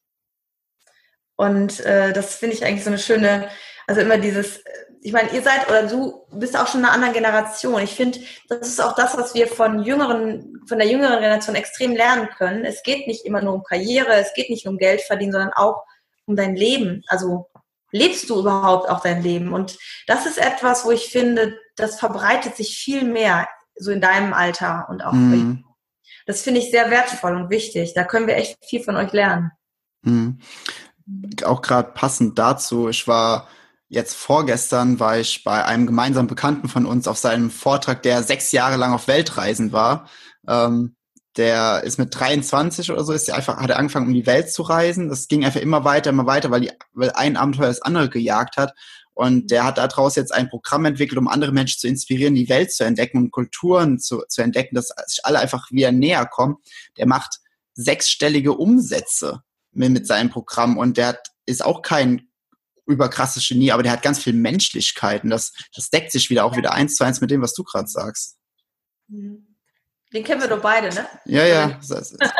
[1.35, 3.49] Und äh, das finde ich eigentlich so eine schöne,
[3.85, 4.63] also immer dieses,
[5.01, 7.81] ich meine, ihr seid oder du bist auch schon eine andere Generation.
[7.81, 8.19] Ich finde,
[8.49, 12.65] das ist auch das, was wir von jüngeren, von der jüngeren Generation extrem lernen können.
[12.65, 15.53] Es geht nicht immer nur um Karriere, es geht nicht nur um Geld verdienen, sondern
[15.53, 15.83] auch
[16.25, 17.03] um dein Leben.
[17.07, 17.49] Also
[17.91, 19.53] lebst du überhaupt auch dein Leben?
[19.53, 19.77] Und
[20.07, 24.87] das ist etwas, wo ich finde, das verbreitet sich viel mehr, so in deinem Alter
[24.89, 25.13] und auch.
[25.13, 25.63] Mhm.
[26.25, 27.93] Das finde ich sehr wertvoll und wichtig.
[27.93, 29.51] Da können wir echt viel von euch lernen.
[30.01, 30.39] Mhm.
[31.45, 33.47] Auch gerade passend dazu, ich war
[33.89, 38.51] jetzt vorgestern war ich bei einem gemeinsamen Bekannten von uns auf seinem Vortrag, der sechs
[38.51, 40.09] Jahre lang auf Weltreisen war.
[40.47, 40.95] Ähm,
[41.37, 44.63] der ist mit 23 oder so, ist einfach, hat er angefangen, um die Welt zu
[44.63, 45.07] reisen.
[45.07, 48.57] Das ging einfach immer weiter, immer weiter, weil, die, weil ein Abenteuer das andere gejagt
[48.57, 48.73] hat.
[49.13, 52.71] Und der hat daraus jetzt ein Programm entwickelt, um andere Menschen zu inspirieren, die Welt
[52.71, 56.57] zu entdecken und Kulturen zu, zu entdecken, dass sich alle einfach wieder näher kommen.
[56.97, 57.39] Der macht
[57.73, 62.26] sechsstellige Umsätze mit, mit seinem Programm und der hat, ist auch kein
[62.87, 66.57] überkrasses Genie, aber der hat ganz viel Menschlichkeit und das, das deckt sich wieder auch
[66.57, 68.37] wieder eins zu eins mit dem, was du gerade sagst.
[69.07, 69.47] Mhm.
[70.13, 71.05] Den kennen wir doch beide, ne?
[71.25, 71.79] Ja, ja.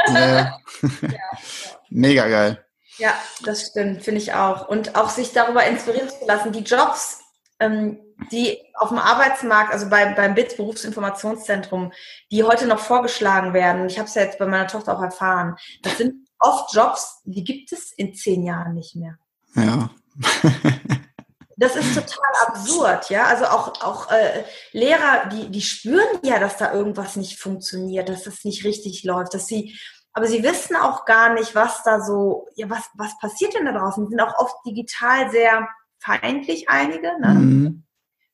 [0.07, 0.59] ja, ja.
[1.89, 2.65] Mega geil.
[2.97, 4.67] Ja, das stimmt, finde ich auch.
[4.67, 7.19] Und auch sich darüber inspirieren zu lassen, die Jobs,
[7.59, 7.99] ähm,
[8.31, 11.91] die auf dem Arbeitsmarkt, also bei, beim BITS Berufsinformationszentrum,
[12.31, 15.55] die heute noch vorgeschlagen werden, ich habe es ja jetzt bei meiner Tochter auch erfahren,
[15.83, 19.17] das sind oft Jobs, die gibt es in zehn Jahren nicht mehr.
[19.55, 19.91] Ja.
[21.57, 23.25] das ist total absurd, ja.
[23.25, 28.23] Also auch, auch äh, Lehrer, die, die spüren ja, dass da irgendwas nicht funktioniert, dass
[28.23, 29.77] das nicht richtig läuft, dass sie,
[30.13, 33.71] aber sie wissen auch gar nicht, was da so, ja, was, was passiert denn da
[33.71, 34.05] draußen?
[34.05, 35.67] Die sind auch oft digital sehr
[35.99, 37.33] feindlich, einige, ne?
[37.33, 37.83] Mhm.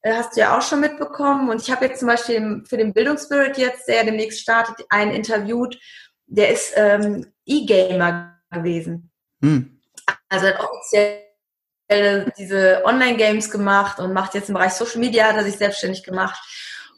[0.02, 1.50] Äh, hast du ja auch schon mitbekommen.
[1.50, 5.80] Und ich habe jetzt zum Beispiel für den Bildungsspirit jetzt, der demnächst startet, einen interviewt,
[6.28, 9.12] der ist ähm, E-Gamer gewesen.
[9.40, 9.80] Mhm.
[10.30, 11.24] Also hat offiziell
[12.38, 16.40] diese Online-Games gemacht und macht jetzt im Bereich Social Media, hat er sich selbstständig gemacht.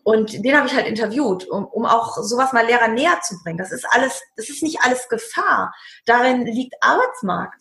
[0.06, 3.58] Und den habe ich halt interviewt, um, um auch sowas mal Lehrer näher zu bringen.
[3.58, 5.74] Das ist alles, das ist nicht alles Gefahr.
[6.06, 7.60] Darin liegt Arbeitsmarkt.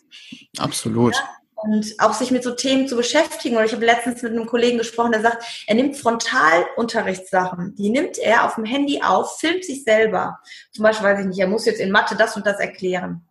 [0.59, 1.15] Absolut.
[1.15, 1.23] Ja?
[1.57, 3.57] Und auch sich mit so Themen zu beschäftigen.
[3.57, 7.75] Und ich habe letztens mit einem Kollegen gesprochen, der sagt, er nimmt Frontalunterrichtssachen.
[7.77, 10.39] Die nimmt er auf dem Handy auf, filmt sich selber.
[10.71, 13.27] Zum Beispiel, weiß ich nicht, er muss jetzt in Mathe das und das erklären.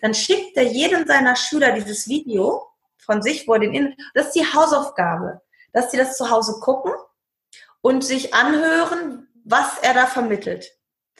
[0.00, 2.67] Dann schickt er jedem seiner Schüler dieses Video
[3.08, 5.40] von sich, wo er den in, das ist die Hausaufgabe,
[5.72, 6.92] dass sie das zu Hause gucken
[7.80, 10.70] und sich anhören, was er da vermittelt.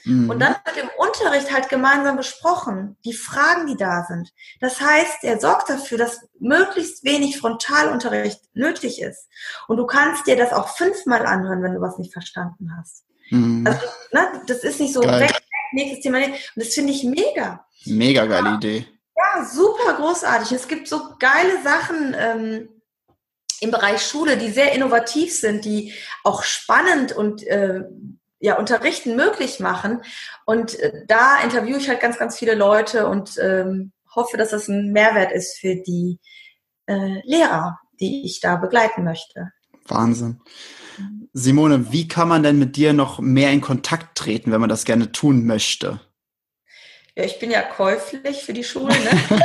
[0.05, 0.31] Mhm.
[0.31, 4.33] Und dann wird im Unterricht halt gemeinsam besprochen, die Fragen, die da sind.
[4.61, 9.29] Das heißt, er sorgt dafür, dass möglichst wenig Frontalunterricht nötig ist.
[9.67, 13.05] Und du kannst dir das auch fünfmal anhören, wenn du was nicht verstanden hast.
[13.31, 13.67] Mhm.
[13.67, 13.81] Also,
[14.13, 15.35] ne, das ist nicht so weg,
[15.73, 16.19] nächstes Thema.
[16.19, 17.67] Und das finde ich mega.
[17.87, 18.87] Mega geile Idee.
[19.19, 20.53] Ja, super großartig.
[20.53, 22.69] Es gibt so geile Sachen ähm,
[23.61, 25.93] im Bereich Schule, die sehr innovativ sind, die
[26.23, 27.83] auch spannend und äh,
[28.39, 30.03] ja, Unterrichten möglich machen.
[30.47, 34.69] Und äh, da interviewe ich halt ganz, ganz viele Leute und ähm, hoffe, dass das
[34.69, 36.21] ein Mehrwert ist für die
[36.87, 39.51] äh, Lehrer, die ich da begleiten möchte.
[39.87, 40.41] Wahnsinn.
[41.33, 44.85] Simone, wie kann man denn mit dir noch mehr in Kontakt treten, wenn man das
[44.85, 46.01] gerne tun möchte?
[47.19, 48.95] Ja, ich bin ja käuflich für die Schule.
[48.95, 49.11] Ne?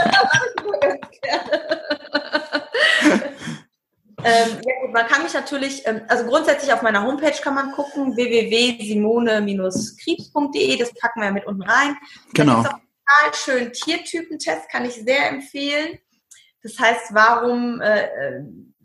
[4.23, 7.71] ähm, ja gut, man kann mich natürlich, ähm, also grundsätzlich auf meiner Homepage kann man
[7.71, 11.97] gucken, www.simone-krebs.de, das packen wir ja mit unten rein.
[12.35, 12.61] Genau.
[12.61, 15.97] Das ist auch total schön Tiertypentest, kann ich sehr empfehlen.
[16.61, 18.43] Das heißt, warum äh, äh,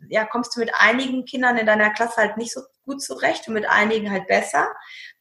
[0.09, 3.53] ja, kommst du mit einigen Kindern in deiner Klasse halt nicht so gut zurecht und
[3.53, 4.67] mit einigen halt besser?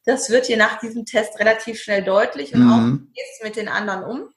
[0.08, 2.72] Das wird dir nach diesem Test relativ schnell deutlich und mhm.
[2.72, 4.28] auch gehst mit den anderen um.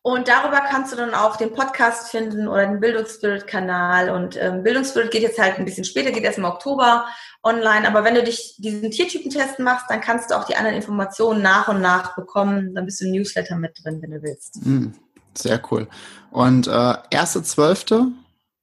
[0.00, 4.08] Und darüber kannst du dann auch den Podcast finden oder den Bildungsspirit-Kanal.
[4.08, 7.04] Und ähm, Bildungsspirit geht jetzt halt ein bisschen später, geht erst im Oktober
[7.42, 7.86] online.
[7.86, 11.68] Aber wenn du dich diesen Tiertypentest machst, dann kannst du auch die anderen Informationen nach
[11.68, 12.74] und nach bekommen.
[12.74, 14.64] Dann bist du im Newsletter mit drin, wenn du willst.
[14.64, 14.94] Mhm.
[15.34, 15.88] Sehr cool.
[16.30, 18.06] Und äh, erste Zwölfte,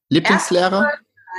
[0.09, 0.93] Lieblingslehrer?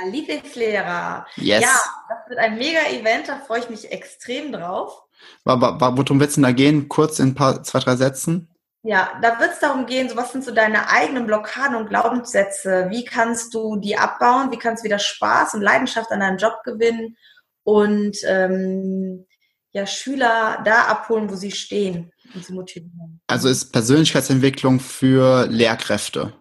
[0.05, 1.25] Lieblingslehrer.
[1.35, 1.61] Yes.
[1.61, 1.79] Ja,
[2.09, 5.03] das wird ein mega Event, da freue ich mich extrem drauf.
[5.43, 6.89] Worum wird es denn da gehen?
[6.89, 8.49] Kurz in ein paar, zwei, drei Sätzen?
[8.83, 12.87] Ja, da wird es darum gehen, so was sind so deine eigenen Blockaden und Glaubenssätze?
[12.91, 14.51] Wie kannst du die abbauen?
[14.51, 17.17] Wie kannst du wieder Spaß und Leidenschaft an deinem Job gewinnen?
[17.63, 19.25] Und ähm,
[19.71, 23.21] ja, Schüler da abholen, wo sie stehen und sie motivieren.
[23.25, 26.33] Also ist Persönlichkeitsentwicklung für Lehrkräfte,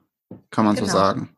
[0.50, 0.86] kann man genau.
[0.86, 1.36] so sagen.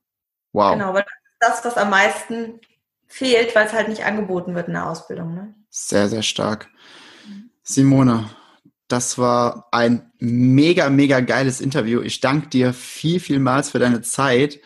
[0.52, 0.72] Wow.
[0.72, 1.04] Genau, weil
[1.40, 2.60] das, was am meisten
[3.06, 5.34] fehlt, weil es halt nicht angeboten wird in der Ausbildung.
[5.34, 5.54] Ne?
[5.70, 6.68] Sehr, sehr stark.
[7.62, 8.30] Simone,
[8.88, 12.00] das war ein mega, mega geiles Interview.
[12.00, 14.60] Ich danke dir viel, vielmals für deine Zeit.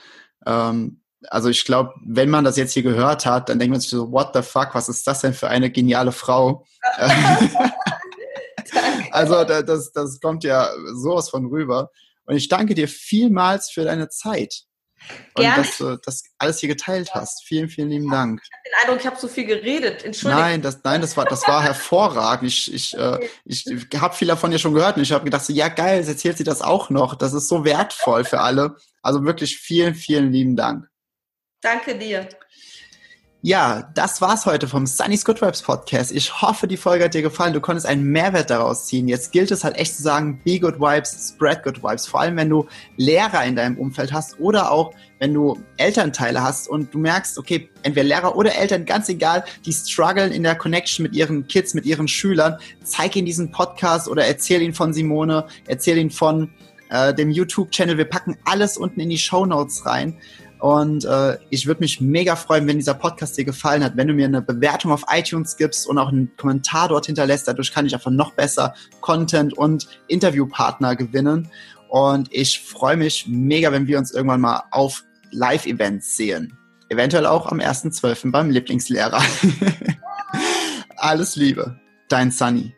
[0.46, 3.90] Ähm, also ich glaube, wenn man das jetzt hier gehört hat, dann denkt man sich
[3.90, 6.64] so, what the fuck, was ist das denn für eine geniale Frau?
[9.10, 11.90] also das, das kommt ja sowas von rüber.
[12.24, 14.64] Und ich danke dir vielmals für deine Zeit.
[15.34, 15.56] Gerne.
[15.56, 17.44] Und dass du das alles hier geteilt hast.
[17.44, 18.40] Vielen, vielen lieben Dank.
[18.42, 20.04] Ich habe den Eindruck, ich habe so viel geredet.
[20.04, 20.44] Entschuldigung.
[20.44, 22.48] Nein, das, nein, das war, das war hervorragend.
[22.48, 23.64] Ich, ich, äh, ich
[23.96, 26.38] habe viel davon ja schon gehört und ich habe gedacht, so, ja geil, jetzt erzählt
[26.38, 27.14] sie das auch noch.
[27.14, 28.76] Das ist so wertvoll für alle.
[29.02, 30.86] Also wirklich vielen, vielen lieben Dank.
[31.60, 32.28] Danke dir.
[33.42, 36.12] Ja, das war's heute vom Sunny's Good Vibes Podcast.
[36.12, 37.54] Ich hoffe, die Folge hat dir gefallen.
[37.54, 39.08] Du konntest einen Mehrwert daraus ziehen.
[39.08, 42.06] Jetzt gilt es halt echt zu sagen, be good vibes, spread good vibes.
[42.06, 42.66] Vor allem, wenn du
[42.98, 47.70] Lehrer in deinem Umfeld hast oder auch, wenn du Elternteile hast und du merkst, okay,
[47.82, 51.86] entweder Lehrer oder Eltern, ganz egal, die strugglen in der Connection mit ihren Kids, mit
[51.86, 52.58] ihren Schülern.
[52.84, 56.50] Zeig ihnen diesen Podcast oder erzähl ihnen von Simone, erzähl ihnen von
[56.90, 57.96] äh, dem YouTube-Channel.
[57.96, 60.18] Wir packen alles unten in die Show Notes rein.
[60.60, 64.14] Und äh, ich würde mich mega freuen, wenn dieser Podcast dir gefallen hat, wenn du
[64.14, 67.48] mir eine Bewertung auf iTunes gibst und auch einen Kommentar dort hinterlässt.
[67.48, 71.48] Dadurch kann ich einfach noch besser Content und Interviewpartner gewinnen.
[71.88, 76.56] Und ich freue mich mega, wenn wir uns irgendwann mal auf Live-Events sehen.
[76.90, 78.30] Eventuell auch am 1.12.
[78.30, 79.22] beim Lieblingslehrer.
[80.96, 82.74] Alles Liebe, dein Sunny.